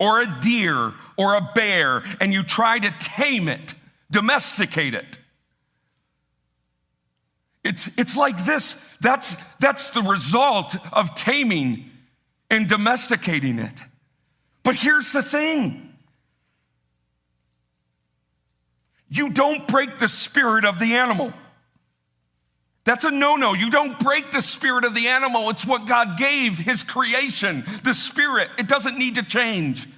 or 0.00 0.22
a 0.22 0.38
deer 0.40 0.92
or 1.16 1.36
a 1.36 1.52
bear 1.54 2.02
and 2.20 2.32
you 2.32 2.42
try 2.42 2.80
to 2.80 2.92
tame 2.98 3.46
it, 3.46 3.76
domesticate 4.10 4.94
it. 4.94 5.18
It's, 7.62 7.88
it's 7.96 8.16
like 8.16 8.44
this. 8.44 8.76
That's, 9.00 9.36
that's 9.60 9.90
the 9.90 10.02
result 10.02 10.74
of 10.92 11.14
taming 11.14 11.92
and 12.50 12.68
domesticating 12.68 13.58
it. 13.58 13.80
But 14.62 14.76
here's 14.76 15.12
the 15.12 15.22
thing 15.22 15.86
You 19.08 19.30
don't 19.30 19.66
break 19.68 19.98
the 19.98 20.08
spirit 20.08 20.64
of 20.64 20.78
the 20.78 20.94
animal. 20.94 21.32
That's 22.84 23.04
a 23.04 23.10
no 23.10 23.36
no. 23.36 23.52
You 23.52 23.70
don't 23.70 23.98
break 23.98 24.30
the 24.30 24.42
spirit 24.42 24.84
of 24.84 24.94
the 24.94 25.08
animal. 25.08 25.50
It's 25.50 25.66
what 25.66 25.86
God 25.86 26.18
gave 26.18 26.56
his 26.56 26.84
creation, 26.84 27.64
the 27.82 27.94
spirit. 27.94 28.48
It 28.58 28.68
doesn't 28.68 28.98
need 28.98 29.16
to 29.16 29.22
change. 29.22 29.88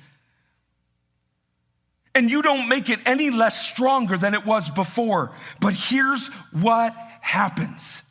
And 2.14 2.30
you 2.30 2.42
don't 2.42 2.68
make 2.68 2.88
it 2.88 3.00
any 3.06 3.30
less 3.30 3.68
stronger 3.68 4.16
than 4.16 4.34
it 4.34 4.44
was 4.44 4.70
before. 4.70 5.32
But 5.61 5.74
here's 5.74 6.28
what 6.52 6.94
happens 7.20 8.02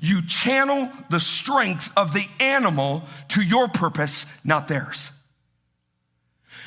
you 0.00 0.26
channel 0.26 0.90
the 1.10 1.20
strength 1.20 1.90
of 1.96 2.12
the 2.12 2.26
animal 2.40 3.04
to 3.28 3.42
your 3.42 3.68
purpose, 3.68 4.26
not 4.44 4.68
theirs. 4.68 5.10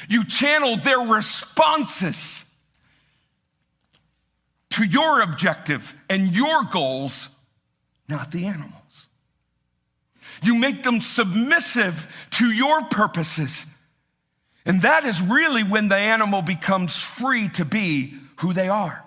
You 0.08 0.26
channel 0.26 0.76
their 0.78 1.00
responses 1.00 2.46
to 4.72 4.84
your 4.84 5.22
objective 5.22 5.94
and 6.10 6.34
your 6.34 6.64
goals, 6.66 7.30
not 8.08 8.32
the 8.32 8.46
animals. 8.46 9.08
You 10.42 10.56
make 10.56 10.84
them 10.84 11.02
submissive 11.02 12.28
to 12.32 12.48
your 12.48 12.84
purposes. 12.86 13.66
And 14.66 14.84
that 14.84 15.04
is 15.04 15.22
really 15.22 15.64
when 15.64 15.88
the 15.88 15.98
animal 15.98 16.42
becomes 16.42 16.98
free 16.98 17.50
to 17.50 17.66
be 17.66 18.14
who 18.38 18.54
they 18.54 18.70
are. 18.70 19.04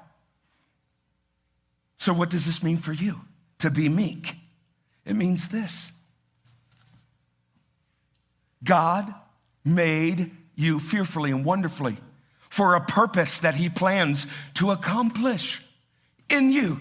So, 1.98 2.12
what 2.12 2.30
does 2.30 2.44
this 2.44 2.62
mean 2.62 2.78
for 2.78 2.92
you? 2.92 3.20
To 3.62 3.70
be 3.70 3.88
meek. 3.88 4.34
It 5.04 5.14
means 5.14 5.48
this 5.48 5.92
God 8.64 9.14
made 9.64 10.32
you 10.56 10.80
fearfully 10.80 11.30
and 11.30 11.44
wonderfully 11.44 11.96
for 12.50 12.74
a 12.74 12.80
purpose 12.80 13.38
that 13.38 13.54
he 13.54 13.68
plans 13.68 14.26
to 14.54 14.72
accomplish 14.72 15.64
in 16.28 16.50
you. 16.50 16.80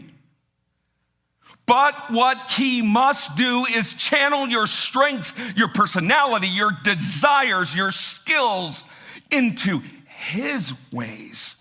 But 1.68 2.10
what 2.10 2.50
he 2.52 2.82
must 2.82 3.38
do 3.38 3.66
is 3.66 3.94
channel 3.94 4.48
your 4.48 4.66
strengths, 4.66 5.34
your 5.56 5.70
personality, 5.70 6.48
your 6.48 6.72
desires, 6.84 7.76
your 7.76 7.92
skills 7.92 8.84
into 9.30 9.82
his 10.06 10.74
ways 10.92 11.56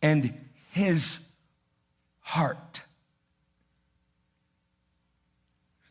and 0.00 0.34
his 0.70 1.18
heart. 2.20 2.81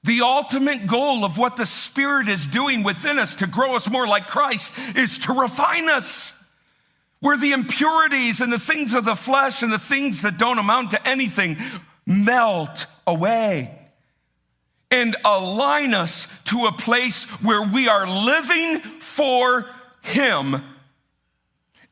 The 0.03 0.21
ultimate 0.21 0.87
goal 0.87 1.23
of 1.23 1.37
what 1.37 1.55
the 1.55 1.65
Spirit 1.65 2.27
is 2.27 2.45
doing 2.47 2.83
within 2.83 3.19
us 3.19 3.35
to 3.35 3.47
grow 3.47 3.75
us 3.75 3.89
more 3.89 4.07
like 4.07 4.27
Christ 4.27 4.73
is 4.95 5.19
to 5.19 5.33
refine 5.33 5.89
us. 5.89 6.33
Where 7.19 7.37
the 7.37 7.51
impurities 7.51 8.41
and 8.41 8.51
the 8.51 8.57
things 8.57 8.95
of 8.95 9.05
the 9.05 9.15
flesh 9.15 9.61
and 9.61 9.71
the 9.71 9.77
things 9.77 10.23
that 10.23 10.39
don't 10.39 10.57
amount 10.57 10.91
to 10.91 11.07
anything 11.07 11.57
melt 12.07 12.87
away 13.05 13.77
and 14.89 15.15
align 15.23 15.93
us 15.93 16.27
to 16.45 16.65
a 16.65 16.71
place 16.71 17.23
where 17.41 17.61
we 17.61 17.87
are 17.87 18.07
living 18.25 18.79
for 18.99 19.69
Him 20.01 20.63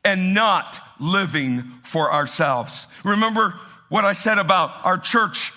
and 0.04 0.34
not 0.34 0.80
living 0.98 1.72
for 1.84 2.12
ourselves. 2.12 2.86
Remember 3.04 3.54
what 3.88 4.04
I 4.04 4.12
said 4.12 4.38
about 4.38 4.84
our 4.84 4.98
church 4.98 5.52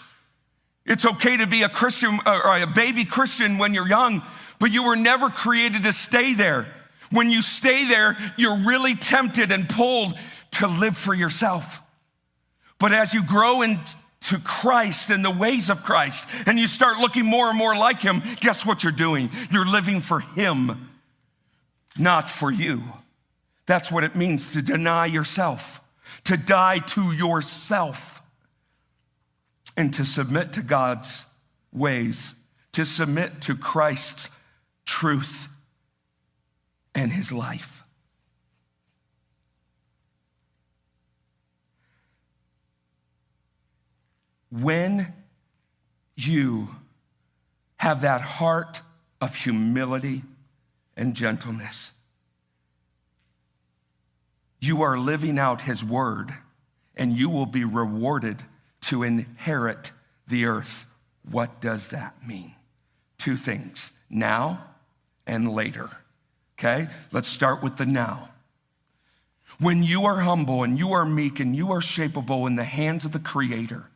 it's 0.86 1.06
okay 1.06 1.38
to 1.38 1.48
be 1.48 1.64
a 1.64 1.70
Christian 1.70 2.20
uh, 2.26 2.42
or 2.44 2.58
a 2.58 2.68
baby 2.68 3.06
Christian 3.06 3.58
when 3.58 3.74
you're 3.74 3.88
young, 3.88 4.22
but 4.60 4.72
you 4.72 4.84
were 4.84 4.96
never 4.96 5.30
created 5.30 5.84
to 5.84 5.94
stay 5.94 6.34
there. 6.34 6.68
When 7.10 7.30
you 7.30 7.42
stay 7.42 7.86
there, 7.86 8.18
you're 8.38 8.58
really 8.58 8.96
tempted 8.96 9.52
and 9.52 9.70
pulled 9.70 10.18
to 10.54 10.68
live 10.68 10.98
for 10.98 11.14
yourself. 11.14 11.82
But 12.80 12.92
as 12.92 13.14
you 13.14 13.24
grow 13.24 13.62
into 13.62 14.40
Christ 14.44 15.10
and 15.10 15.24
the 15.24 15.32
ways 15.32 15.70
of 15.70 15.84
Christ, 15.84 16.28
and 16.48 16.60
you 16.60 16.68
start 16.68 16.98
looking 16.98 17.26
more 17.26 17.50
and 17.50 17.58
more 17.58 17.76
like 17.76 18.02
Him, 18.02 18.22
guess 18.42 18.66
what 18.66 18.84
you're 18.84 18.92
doing? 18.92 19.30
You're 19.52 19.66
living 19.66 20.02
for 20.02 20.20
Him, 20.20 20.90
not 21.98 22.30
for 22.30 22.52
you. 22.52 22.84
That's 23.68 23.90
what 23.90 24.04
it 24.04 24.16
means 24.16 24.54
to 24.54 24.62
deny 24.62 25.06
yourself, 25.06 25.80
to 26.26 26.36
die 26.36 26.80
to 26.80 27.14
yourself 27.14 28.13
and 29.76 29.94
to 29.94 30.06
submit 30.06 30.54
to 30.54 30.62
God's 30.62 31.26
ways, 31.72 32.36
to 32.74 32.86
submit 32.86 33.42
to 33.42 33.56
Christ's 33.56 34.30
truth 34.86 35.48
and 36.94 37.12
his 37.12 37.32
life. 37.32 37.84
When 44.52 45.14
you 46.16 46.70
have 47.78 48.02
that 48.02 48.22
heart 48.22 48.82
of 49.20 49.36
humility 49.36 50.22
and 50.96 51.16
gentleness, 51.16 51.92
you 54.60 54.84
are 54.84 54.98
living 54.98 55.40
out 55.40 55.62
his 55.62 55.84
word 55.84 56.32
and 56.96 57.12
you 57.12 57.30
will 57.30 57.48
be 57.48 57.66
rewarded 57.66 58.44
to 58.84 59.04
inherit 59.04 59.92
the 60.28 60.46
earth. 60.46 60.86
What 61.30 61.62
does 61.62 61.90
that 61.90 62.16
mean? 62.28 62.54
Two 63.18 63.36
things 63.36 63.92
now 64.10 64.64
and 65.26 65.52
later. 65.52 65.90
Okay, 66.60 66.88
let's 67.12 67.28
start 67.28 67.64
with 67.64 67.78
the 67.78 67.86
now. 67.86 68.30
When 69.60 69.84
you 69.84 70.06
are 70.06 70.20
humble 70.20 70.64
and 70.64 70.78
you 70.78 70.94
are 70.94 71.06
meek 71.06 71.40
and 71.40 71.56
you 71.56 71.72
are 71.72 71.80
shapeable 71.80 72.48
in 72.48 72.56
the 72.56 72.64
hands 72.64 73.06
of 73.06 73.12
the 73.12 73.20
Creator, 73.20 73.90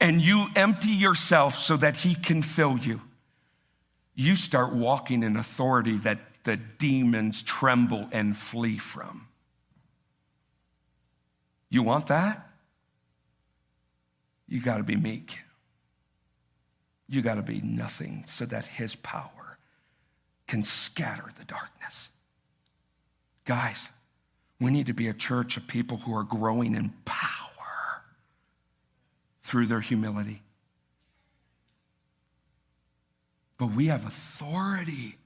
and 0.00 0.20
you 0.20 0.46
empty 0.56 0.90
yourself 0.90 1.58
so 1.58 1.76
that 1.76 1.96
He 1.98 2.14
can 2.14 2.42
fill 2.42 2.78
you, 2.78 3.00
you 4.14 4.36
start 4.36 4.72
walking 4.72 5.22
in 5.22 5.36
authority 5.36 5.96
that 5.98 6.18
the 6.44 6.56
demons 6.56 7.42
tremble 7.42 8.08
and 8.12 8.36
flee 8.36 8.78
from. 8.78 9.28
You 11.70 11.82
want 11.82 12.08
that? 12.08 12.51
You 14.52 14.60
got 14.60 14.76
to 14.76 14.84
be 14.84 14.96
meek. 14.96 15.38
You 17.08 17.22
got 17.22 17.36
to 17.36 17.42
be 17.42 17.62
nothing 17.62 18.24
so 18.26 18.44
that 18.44 18.66
his 18.66 18.94
power 18.96 19.56
can 20.46 20.62
scatter 20.62 21.24
the 21.38 21.44
darkness. 21.46 22.10
Guys, 23.46 23.88
we 24.60 24.70
need 24.70 24.88
to 24.88 24.92
be 24.92 25.08
a 25.08 25.14
church 25.14 25.56
of 25.56 25.66
people 25.66 25.96
who 25.96 26.14
are 26.14 26.22
growing 26.22 26.74
in 26.74 26.92
power 27.06 28.02
through 29.40 29.68
their 29.68 29.80
humility. 29.80 30.42
But 33.56 33.68
we 33.68 33.86
have 33.86 34.06
authority. 34.06 35.16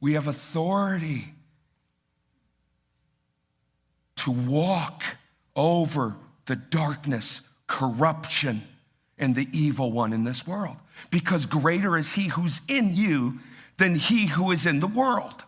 We 0.00 0.14
have 0.14 0.26
authority 0.26 1.34
to 4.16 4.30
walk 4.30 5.02
over 5.54 6.16
the 6.46 6.56
darkness 6.56 7.42
corruption, 7.68 8.66
and 9.18 9.34
the 9.34 9.48
evil 9.52 9.92
one 9.92 10.12
in 10.12 10.24
this 10.24 10.46
world. 10.46 10.76
Because 11.10 11.46
greater 11.46 11.96
is 11.96 12.12
he 12.12 12.28
who's 12.28 12.60
in 12.66 12.96
you 12.96 13.38
than 13.76 13.94
he 13.94 14.26
who 14.26 14.50
is 14.50 14.66
in 14.66 14.80
the 14.80 14.88
world. 14.88 15.44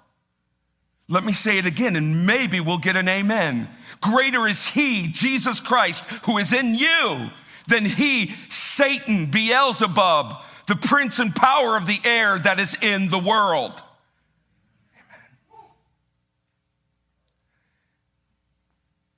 Let 1.08 1.24
me 1.24 1.32
say 1.32 1.58
it 1.58 1.66
again, 1.66 1.96
and 1.96 2.24
maybe 2.24 2.60
we'll 2.60 2.78
get 2.78 2.94
an 2.94 3.08
amen. 3.08 3.68
Greater 4.00 4.46
is 4.46 4.64
he, 4.64 5.08
Jesus 5.08 5.58
Christ, 5.58 6.04
who 6.24 6.38
is 6.38 6.52
in 6.52 6.76
you 6.76 7.30
than 7.66 7.84
he, 7.84 8.34
Satan, 8.48 9.26
Beelzebub, 9.26 10.42
the 10.68 10.76
prince 10.76 11.18
and 11.18 11.34
power 11.34 11.76
of 11.76 11.86
the 11.86 11.98
air 12.04 12.38
that 12.38 12.60
is 12.60 12.76
in 12.80 13.08
the 13.08 13.18
world. 13.18 13.82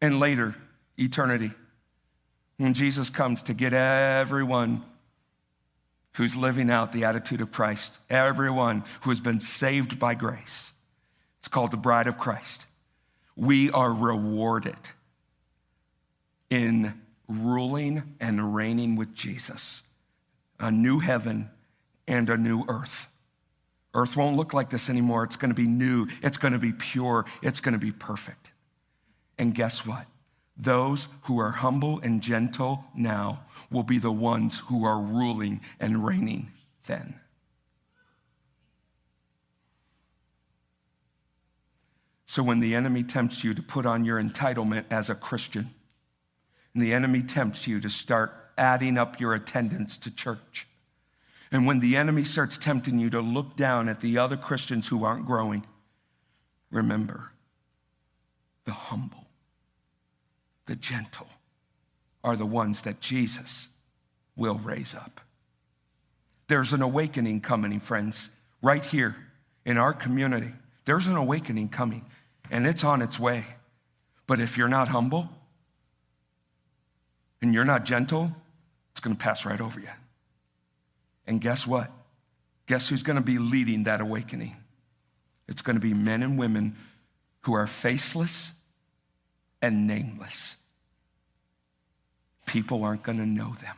And 0.00 0.18
later, 0.18 0.54
eternity 0.96 1.52
when 2.58 2.74
Jesus 2.74 3.10
comes 3.10 3.44
to 3.44 3.54
get 3.54 3.72
everyone 3.72 4.82
who's 6.14 6.36
living 6.36 6.70
out 6.70 6.92
the 6.92 7.04
attitude 7.04 7.40
of 7.40 7.50
Christ, 7.50 7.98
everyone 8.10 8.84
who 9.02 9.10
has 9.10 9.20
been 9.20 9.40
saved 9.40 9.98
by 9.98 10.14
grace. 10.14 10.72
It's 11.38 11.48
called 11.48 11.70
the 11.70 11.76
bride 11.76 12.06
of 12.06 12.18
Christ. 12.18 12.66
We 13.34 13.70
are 13.70 13.92
rewarded 13.92 14.76
in 16.50 17.00
ruling 17.28 18.02
and 18.20 18.54
reigning 18.54 18.96
with 18.96 19.14
Jesus, 19.14 19.82
a 20.60 20.70
new 20.70 20.98
heaven 20.98 21.48
and 22.06 22.28
a 22.28 22.36
new 22.36 22.64
earth. 22.68 23.08
Earth 23.94 24.16
won't 24.16 24.36
look 24.36 24.54
like 24.54 24.70
this 24.70 24.88
anymore. 24.90 25.24
It's 25.24 25.36
going 25.36 25.50
to 25.50 25.54
be 25.54 25.66
new, 25.66 26.06
it's 26.22 26.38
going 26.38 26.52
to 26.52 26.58
be 26.58 26.72
pure, 26.72 27.24
it's 27.42 27.60
going 27.60 27.72
to 27.72 27.78
be 27.78 27.92
perfect. 27.92 28.50
And 29.38 29.54
guess 29.54 29.86
what? 29.86 30.06
Those 30.56 31.08
who 31.22 31.38
are 31.38 31.50
humble 31.50 32.00
and 32.00 32.20
gentle 32.20 32.84
now 32.94 33.44
will 33.70 33.82
be 33.82 33.98
the 33.98 34.12
ones 34.12 34.58
who 34.58 34.84
are 34.84 35.00
ruling 35.00 35.60
and 35.80 36.04
reigning 36.04 36.52
then. 36.86 37.18
So 42.26 42.42
when 42.42 42.60
the 42.60 42.74
enemy 42.74 43.02
tempts 43.02 43.44
you 43.44 43.52
to 43.54 43.62
put 43.62 43.84
on 43.84 44.04
your 44.04 44.22
entitlement 44.22 44.86
as 44.90 45.10
a 45.10 45.14
Christian, 45.14 45.70
and 46.74 46.82
the 46.82 46.94
enemy 46.94 47.22
tempts 47.22 47.66
you 47.66 47.80
to 47.80 47.90
start 47.90 48.32
adding 48.56 48.96
up 48.96 49.20
your 49.20 49.34
attendance 49.34 49.98
to 49.98 50.10
church, 50.10 50.66
and 51.50 51.66
when 51.66 51.80
the 51.80 51.96
enemy 51.96 52.24
starts 52.24 52.56
tempting 52.56 52.98
you 52.98 53.10
to 53.10 53.20
look 53.20 53.56
down 53.56 53.88
at 53.88 54.00
the 54.00 54.16
other 54.16 54.38
Christians 54.38 54.88
who 54.88 55.04
aren't 55.04 55.26
growing, 55.26 55.66
remember 56.70 57.32
the 58.64 58.72
humble 58.72 59.21
the 60.72 60.76
gentle 60.76 61.28
are 62.24 62.34
the 62.34 62.46
ones 62.46 62.80
that 62.82 62.98
Jesus 62.98 63.68
will 64.36 64.54
raise 64.54 64.94
up. 64.94 65.20
There's 66.48 66.72
an 66.72 66.80
awakening 66.80 67.42
coming, 67.42 67.78
friends, 67.78 68.30
right 68.62 68.82
here 68.82 69.14
in 69.66 69.76
our 69.76 69.92
community. 69.92 70.50
There's 70.86 71.08
an 71.08 71.16
awakening 71.16 71.68
coming, 71.68 72.06
and 72.50 72.66
it's 72.66 72.84
on 72.84 73.02
its 73.02 73.20
way. 73.20 73.44
But 74.26 74.40
if 74.40 74.56
you're 74.56 74.66
not 74.66 74.88
humble 74.88 75.28
and 77.42 77.52
you're 77.52 77.66
not 77.66 77.84
gentle, 77.84 78.34
it's 78.92 79.00
going 79.00 79.14
to 79.14 79.22
pass 79.22 79.44
right 79.44 79.60
over 79.60 79.78
you. 79.78 79.90
And 81.26 81.38
guess 81.38 81.66
what? 81.66 81.90
Guess 82.66 82.88
who's 82.88 83.02
going 83.02 83.16
to 83.16 83.22
be 83.22 83.36
leading 83.36 83.82
that 83.82 84.00
awakening? 84.00 84.56
It's 85.48 85.60
going 85.60 85.76
to 85.76 85.82
be 85.82 85.92
men 85.92 86.22
and 86.22 86.38
women 86.38 86.76
who 87.42 87.52
are 87.52 87.66
faceless 87.66 88.52
and 89.60 89.86
nameless. 89.86 90.56
People 92.46 92.84
aren't 92.84 93.02
going 93.02 93.18
to 93.18 93.26
know 93.26 93.52
them. 93.54 93.76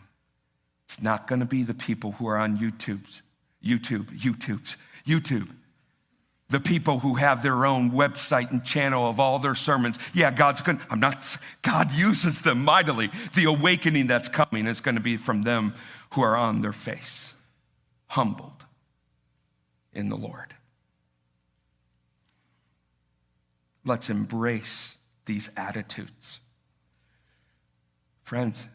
It's 0.87 1.01
not 1.01 1.27
going 1.27 1.41
to 1.41 1.47
be 1.47 1.63
the 1.63 1.75
people 1.75 2.13
who 2.13 2.27
are 2.27 2.37
on 2.37 2.59
YouTube's, 2.59 3.23
YouTube, 3.65 4.07
YouTube's, 4.19 4.77
YouTube. 5.07 5.49
the 6.51 6.61
people 6.61 7.01
who 7.01 7.15
have 7.15 7.43
their 7.43 7.67
own 7.67 7.91
website 7.91 8.51
and 8.51 8.65
channel 8.65 9.09
of 9.09 9.19
all 9.19 9.39
their 9.39 9.55
sermons. 9.55 9.99
Yeah, 10.13 10.31
God's 10.31 10.61
going 10.61 10.79
to, 10.79 10.85
I'm 10.91 11.01
not, 11.01 11.25
God 11.63 11.91
uses 11.93 12.43
them 12.43 12.65
mightily. 12.65 13.11
The 13.35 13.45
awakening 13.45 14.07
that's 14.07 14.29
coming 14.29 14.67
is 14.67 14.81
going 14.81 14.95
to 14.95 15.01
be 15.01 15.17
from 15.17 15.43
them 15.43 15.75
who 16.13 16.23
are 16.23 16.37
on 16.37 16.61
their 16.61 16.73
face, 16.73 17.35
humbled 18.07 18.67
in 19.93 20.09
the 20.09 20.17
Lord. 20.17 20.55
Let's 23.85 24.09
embrace 24.09 24.97
these 25.27 25.51
attitudes. 25.57 26.41
Friends, 28.25 28.67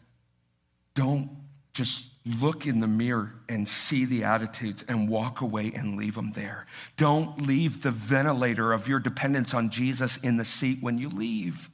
don't 0.94 1.28
just 1.72 2.04
look 2.24 2.66
in 2.66 2.80
the 2.80 2.86
mirror 2.86 3.34
and 3.48 3.68
see 3.68 4.04
the 4.04 4.24
attitudes 4.24 4.84
and 4.86 5.08
walk 5.08 5.40
away 5.40 5.72
and 5.74 5.96
leave 5.96 6.14
them 6.14 6.32
there. 6.32 6.66
Don't 6.96 7.42
leave 7.42 7.82
the 7.82 7.90
ventilator 7.90 8.72
of 8.72 8.86
your 8.86 9.00
dependence 9.00 9.52
on 9.52 9.70
Jesus 9.70 10.16
in 10.18 10.36
the 10.36 10.44
seat 10.44 10.78
when 10.80 10.98
you 10.98 11.08
leave. 11.08 11.68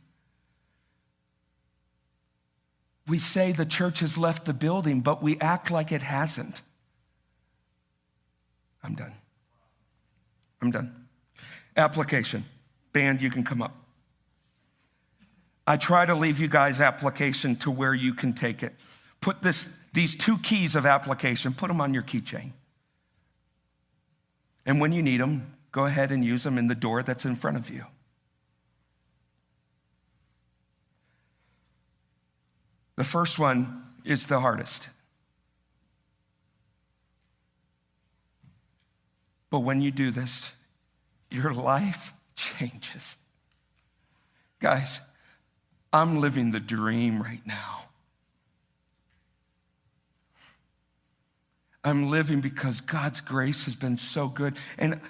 We 3.07 3.18
say 3.18 3.53
the 3.53 3.66
church 3.66 4.01
has 4.01 4.16
left 4.16 4.47
the 4.47 4.55
building, 4.55 5.01
but 5.01 5.22
we 5.22 5.39
act 5.39 5.70
like 5.70 5.93
it 5.93 6.03
hasn't. 6.03 6.62
I'm 8.83 8.95
done. 8.95 9.12
I'm 10.62 10.70
done. 10.70 11.07
Application. 11.77 12.45
Band, 12.93 13.20
you 13.20 13.31
can 13.31 13.45
come 13.45 13.61
up. 13.61 13.86
I 15.67 15.77
try 15.77 16.07
to 16.07 16.14
leave 16.14 16.39
you 16.39 16.49
guys 16.49 16.81
application 16.81 17.57
to 17.57 17.71
where 17.71 17.95
you 17.95 18.14
can 18.14 18.33
take 18.33 18.62
it. 18.62 18.75
Put 19.21 19.43
this 19.43 19.69
these 19.93 20.14
two 20.14 20.37
keys 20.39 20.77
of 20.77 20.85
application, 20.85 21.55
put 21.55 21.69
them 21.69 21.81
on 21.81 21.95
your 21.95 22.03
keychain. 22.03 22.53
And 24.67 24.79
when 24.79 24.93
you 24.93 25.03
need 25.03 25.21
them, 25.21 25.57
go 25.73 25.87
ahead 25.87 26.12
and 26.12 26.23
use 26.23 26.43
them 26.43 26.59
in 26.59 26.67
the 26.67 26.75
door 26.75 27.03
that's 27.03 27.25
in 27.25 27.35
front 27.35 27.57
of 27.57 27.71
you. 27.71 27.87
The 32.97 33.05
first 33.05 33.39
one 33.39 33.85
is 34.05 34.27
the 34.27 34.39
hardest. 34.39 34.91
But 39.49 39.61
when 39.61 39.81
you 39.81 39.91
do 39.91 40.11
this, 40.11 40.53
your 41.31 41.55
life 41.55 42.12
changes. 42.37 43.17
Guys, 44.61 45.01
I'm 45.93 46.20
living 46.20 46.51
the 46.51 46.61
dream 46.61 47.22
right 47.22 47.45
now. 47.47 47.82
I'm 51.87 52.11
living 52.11 52.41
because 52.41 52.80
God's 52.80 53.20
grace 53.20 53.64
has 53.66 53.76
been 53.76 53.97
so 53.97 54.26
good. 54.28 54.57
And 54.76 55.01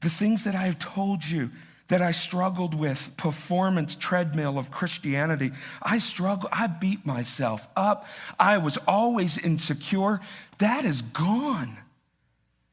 the 0.00 0.10
things 0.10 0.44
that 0.44 0.54
I've 0.54 0.78
told 0.78 1.24
you 1.24 1.50
that 1.88 2.02
I 2.02 2.12
struggled 2.12 2.74
with, 2.74 3.16
performance 3.16 3.96
treadmill 3.96 4.58
of 4.58 4.70
Christianity, 4.70 5.50
I 5.82 5.98
struggled, 5.98 6.50
I 6.52 6.66
beat 6.66 7.04
myself 7.06 7.66
up. 7.74 8.06
I 8.38 8.58
was 8.58 8.76
always 8.86 9.38
insecure. 9.38 10.20
That 10.58 10.84
is 10.84 11.02
gone. 11.02 11.78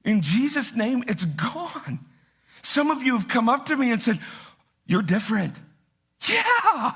In 0.04 0.22
Jesus' 0.22 0.76
name, 0.76 1.04
it's 1.08 1.26
gone. 1.26 2.00
Some 2.64 2.92
of 2.92 3.02
you 3.02 3.18
have 3.18 3.28
come 3.28 3.50
up 3.50 3.68
to 3.68 3.76
me 3.76 3.92
and 3.92 4.02
said, 4.02 4.20
You're 4.86 5.02
different. 5.02 5.56
Yeah, 6.28 6.94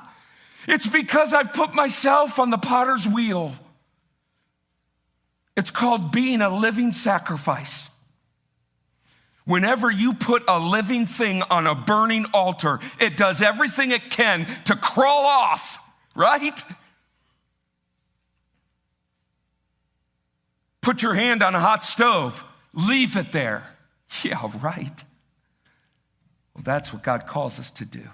it's 0.68 0.88
because 0.88 1.34
I've 1.34 1.54
put 1.54 1.74
myself 1.74 2.40
on 2.40 2.50
the 2.50 2.58
potter's 2.58 3.08
wheel. 3.08 3.54
It's 5.56 5.72
called 5.72 6.12
being 6.12 6.42
a 6.42 6.50
living 6.50 6.94
sacrifice. 6.94 7.90
Whenever 9.46 9.90
you 9.90 10.14
put 10.14 10.44
a 10.48 10.60
living 10.60 11.06
thing 11.06 11.42
on 11.44 11.68
a 11.68 11.76
burning 11.76 12.26
altar, 12.34 12.80
it 13.00 13.18
does 13.18 13.42
everything 13.42 13.92
it 13.92 14.10
can 14.10 14.46
to 14.66 14.76
crawl 14.76 15.26
off, 15.26 15.80
right? 16.16 16.64
Put 20.82 21.02
your 21.02 21.16
hand 21.16 21.44
on 21.44 21.56
a 21.56 21.60
hot 21.60 21.84
stove, 21.86 22.44
leave 22.74 23.18
it 23.18 23.32
there. 23.32 23.68
Yeah, 24.26 24.52
right. 24.62 25.06
Well, 26.54 26.64
that's 26.66 26.92
what 26.92 27.02
God 27.02 27.28
calls 27.28 27.62
us 27.62 27.72
to 27.72 27.86
do 27.86 28.10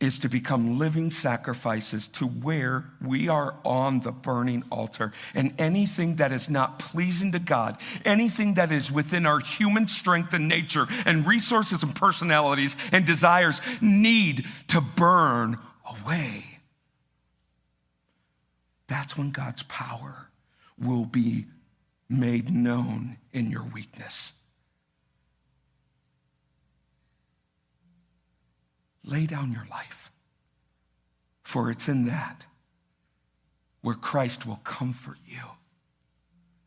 is 0.00 0.18
to 0.20 0.28
become 0.28 0.78
living 0.78 1.10
sacrifices 1.10 2.08
to 2.08 2.26
where 2.26 2.86
we 3.02 3.28
are 3.28 3.54
on 3.64 4.00
the 4.00 4.10
burning 4.10 4.64
altar. 4.72 5.12
And 5.34 5.52
anything 5.58 6.16
that 6.16 6.32
is 6.32 6.48
not 6.48 6.78
pleasing 6.78 7.32
to 7.32 7.38
God, 7.38 7.78
anything 8.04 8.54
that 8.54 8.72
is 8.72 8.90
within 8.90 9.26
our 9.26 9.40
human 9.40 9.86
strength 9.86 10.32
and 10.32 10.48
nature 10.48 10.86
and 11.04 11.26
resources 11.26 11.82
and 11.82 11.94
personalities 11.94 12.76
and 12.92 13.04
desires 13.04 13.60
need 13.82 14.46
to 14.68 14.80
burn 14.80 15.58
away. 16.02 16.46
That's 18.88 19.16
when 19.16 19.30
God's 19.30 19.62
power 19.64 20.30
will 20.78 21.04
be 21.04 21.46
made 22.08 22.50
known 22.50 23.18
in 23.32 23.50
your 23.50 23.64
weakness. 23.64 24.32
Lay 29.10 29.26
down 29.26 29.52
your 29.52 29.66
life, 29.70 30.12
for 31.42 31.70
it's 31.70 31.88
in 31.88 32.06
that 32.06 32.44
where 33.82 33.96
Christ 33.96 34.46
will 34.46 34.60
comfort 34.62 35.18
you 35.26 35.42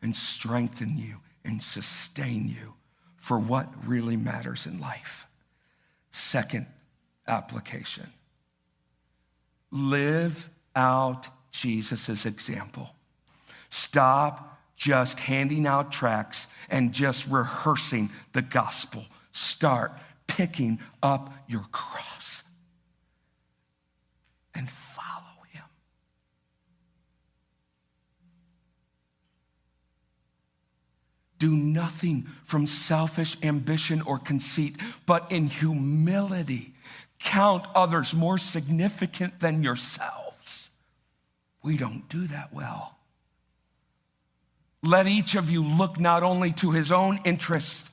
and 0.01 0.15
strengthen 0.15 0.97
you 0.97 1.17
and 1.45 1.63
sustain 1.63 2.49
you 2.49 2.73
for 3.15 3.39
what 3.39 3.67
really 3.87 4.17
matters 4.17 4.65
in 4.65 4.79
life. 4.79 5.25
Second 6.11 6.65
application 7.27 8.11
live 9.71 10.49
out 10.75 11.27
Jesus' 11.51 12.25
example. 12.25 12.89
Stop 13.69 14.59
just 14.75 15.19
handing 15.19 15.65
out 15.65 15.91
tracts 15.91 16.47
and 16.69 16.91
just 16.91 17.27
rehearsing 17.27 18.09
the 18.33 18.41
gospel. 18.41 19.05
Start 19.31 19.93
picking 20.27 20.79
up 21.01 21.33
your 21.47 21.65
cross 21.71 22.32
and 24.55 24.69
follow 24.69 25.43
him. 25.51 25.63
Do 31.39 31.51
nothing 31.51 32.27
from 32.43 32.67
selfish 32.67 33.37
ambition 33.43 34.01
or 34.01 34.19
conceit, 34.19 34.77
but 35.05 35.31
in 35.31 35.47
humility 35.47 36.73
count 37.19 37.65
others 37.73 38.13
more 38.13 38.37
significant 38.37 39.39
than 39.39 39.63
yourselves. 39.63 40.71
We 41.63 41.77
don't 41.77 42.07
do 42.09 42.27
that 42.27 42.53
well. 42.53 42.97
Let 44.83 45.07
each 45.07 45.35
of 45.35 45.49
you 45.49 45.63
look 45.63 45.97
not 45.97 46.23
only 46.23 46.51
to 46.53 46.71
his 46.71 46.91
own 46.91 47.19
interest, 47.23 47.87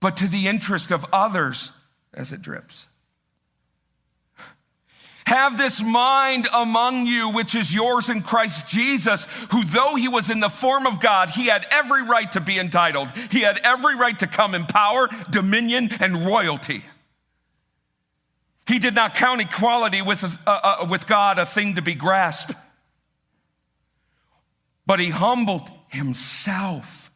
but 0.00 0.18
to 0.18 0.28
the 0.28 0.46
interest 0.46 0.90
of 0.90 1.06
others 1.12 1.72
as 2.12 2.30
it 2.32 2.42
drips. 2.42 2.87
Have 5.28 5.58
this 5.58 5.82
mind 5.82 6.46
among 6.54 7.06
you, 7.06 7.28
which 7.30 7.54
is 7.54 7.72
yours 7.72 8.08
in 8.08 8.22
Christ 8.22 8.66
Jesus, 8.68 9.26
who, 9.50 9.62
though 9.64 9.94
he 9.94 10.08
was 10.08 10.30
in 10.30 10.40
the 10.40 10.48
form 10.48 10.86
of 10.86 11.00
God, 11.00 11.30
he 11.30 11.46
had 11.46 11.66
every 11.70 12.02
right 12.02 12.30
to 12.32 12.40
be 12.40 12.58
entitled. 12.58 13.10
He 13.30 13.40
had 13.40 13.58
every 13.62 13.94
right 13.94 14.18
to 14.20 14.26
come 14.26 14.54
in 14.54 14.64
power, 14.66 15.08
dominion, 15.30 15.90
and 16.00 16.24
royalty. 16.24 16.82
He 18.66 18.78
did 18.78 18.94
not 18.94 19.14
count 19.14 19.40
equality 19.40 20.02
with, 20.02 20.24
uh, 20.24 20.38
uh, 20.46 20.86
with 20.88 21.06
God 21.06 21.38
a 21.38 21.46
thing 21.46 21.74
to 21.74 21.82
be 21.82 21.94
grasped, 21.94 22.54
but 24.86 24.98
he 24.98 25.10
humbled 25.10 25.70
himself 25.88 27.08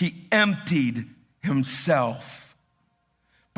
He 0.00 0.26
emptied 0.32 1.10
himself 1.42 2.49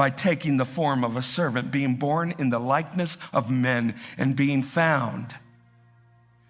by 0.03 0.11
taking 0.11 0.57
the 0.57 0.64
form 0.64 1.05
of 1.05 1.16
a 1.16 1.22
servant, 1.22 1.70
being 1.70 1.94
born 1.94 2.34
in 2.36 2.50
the 2.50 2.59
likeness 2.59 3.16
of 3.32 3.53
men, 3.53 3.94
and 4.18 4.34
being 4.34 4.61
found 4.61 5.32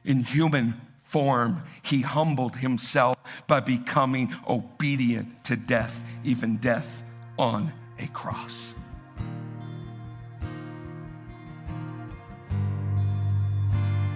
in 0.06 0.22
human 0.22 0.80
form. 1.02 1.62
He 1.82 2.00
humbled 2.00 2.56
himself 2.56 3.14
by 3.46 3.60
becoming 3.60 4.34
obedient 4.48 5.44
to 5.44 5.56
death, 5.56 6.02
even 6.24 6.56
death 6.56 7.04
on 7.38 7.70
a 7.98 8.06
cross. 8.06 8.74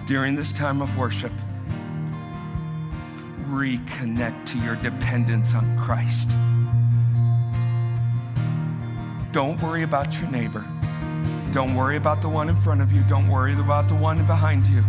During 0.07 0.33
this 0.33 0.51
time 0.51 0.81
of 0.81 0.97
worship, 0.97 1.31
reconnect 3.45 4.47
to 4.47 4.57
your 4.65 4.77
dependence 4.77 5.53
on 5.53 5.77
Christ. 5.77 6.31
Don't 9.37 9.61
worry 9.61 9.83
about 9.83 10.19
your 10.19 10.31
neighbor. 10.31 10.65
Don't 11.53 11.75
worry 11.75 11.95
about 11.95 12.23
the 12.23 12.27
one 12.27 12.49
in 12.49 12.55
front 12.55 12.81
of 12.81 12.91
you. 12.91 13.03
Don't 13.07 13.29
worry 13.29 13.53
about 13.53 13.87
the 13.87 13.93
one 13.93 14.17
behind 14.25 14.65
you. 14.65 14.81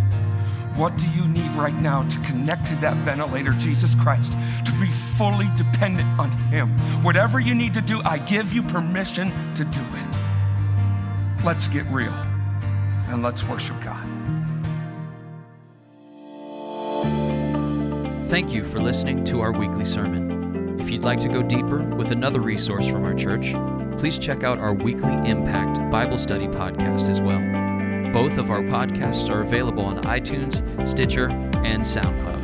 What 0.75 0.97
do 0.97 1.07
you 1.09 1.29
need 1.29 1.51
right 1.51 1.75
now 1.75 2.09
to 2.09 2.19
connect 2.21 2.65
to 2.69 2.75
that 2.77 2.97
ventilator, 3.05 3.51
Jesus 3.51 3.95
Christ, 3.97 4.33
to 4.65 4.73
be 4.81 4.87
fully 5.19 5.51
dependent 5.59 6.09
on 6.19 6.31
Him? 6.49 6.71
Whatever 7.03 7.41
you 7.41 7.55
need 7.55 7.75
to 7.75 7.83
do, 7.83 8.01
I 8.07 8.17
give 8.17 8.55
you 8.55 8.63
permission 8.63 9.29
to 9.55 9.67
do 9.67 9.81
it. 9.81 11.45
Let's 11.45 11.69
get 11.69 11.85
real 11.89 12.15
and 13.11 13.23
let's 13.23 13.47
worship 13.47 13.77
God. 13.85 14.03
Thank 18.31 18.51
you 18.55 18.65
for 18.65 18.81
listening 18.81 19.25
to 19.25 19.43
our 19.43 19.53
weekly 19.53 19.85
sermon. 19.85 20.81
If 20.81 20.91
you'd 20.91 21.03
like 21.03 21.21
to 21.21 21.29
go 21.29 21.43
deeper 21.43 21.85
with 21.97 22.13
another 22.13 22.41
resource 22.41 22.87
from 22.87 23.05
our 23.05 23.13
church, 23.13 23.53
please 23.99 24.19
check 24.19 24.45
out 24.45 24.59
our 24.59 24.73
weekly 24.73 25.15
Impact 25.29 25.91
Bible 25.91 26.19
Study 26.19 26.47
podcast 26.47 27.09
as 27.09 27.21
well. 27.21 27.41
Both 28.13 28.39
of 28.39 28.51
our 28.51 28.63
podcasts 28.63 29.29
are 29.29 29.43
available 29.43 29.85
on 29.85 30.05
iTunes, 30.05 30.63
Stitcher, 30.87 31.29
and 31.29 31.83
SoundCloud. 31.83 32.38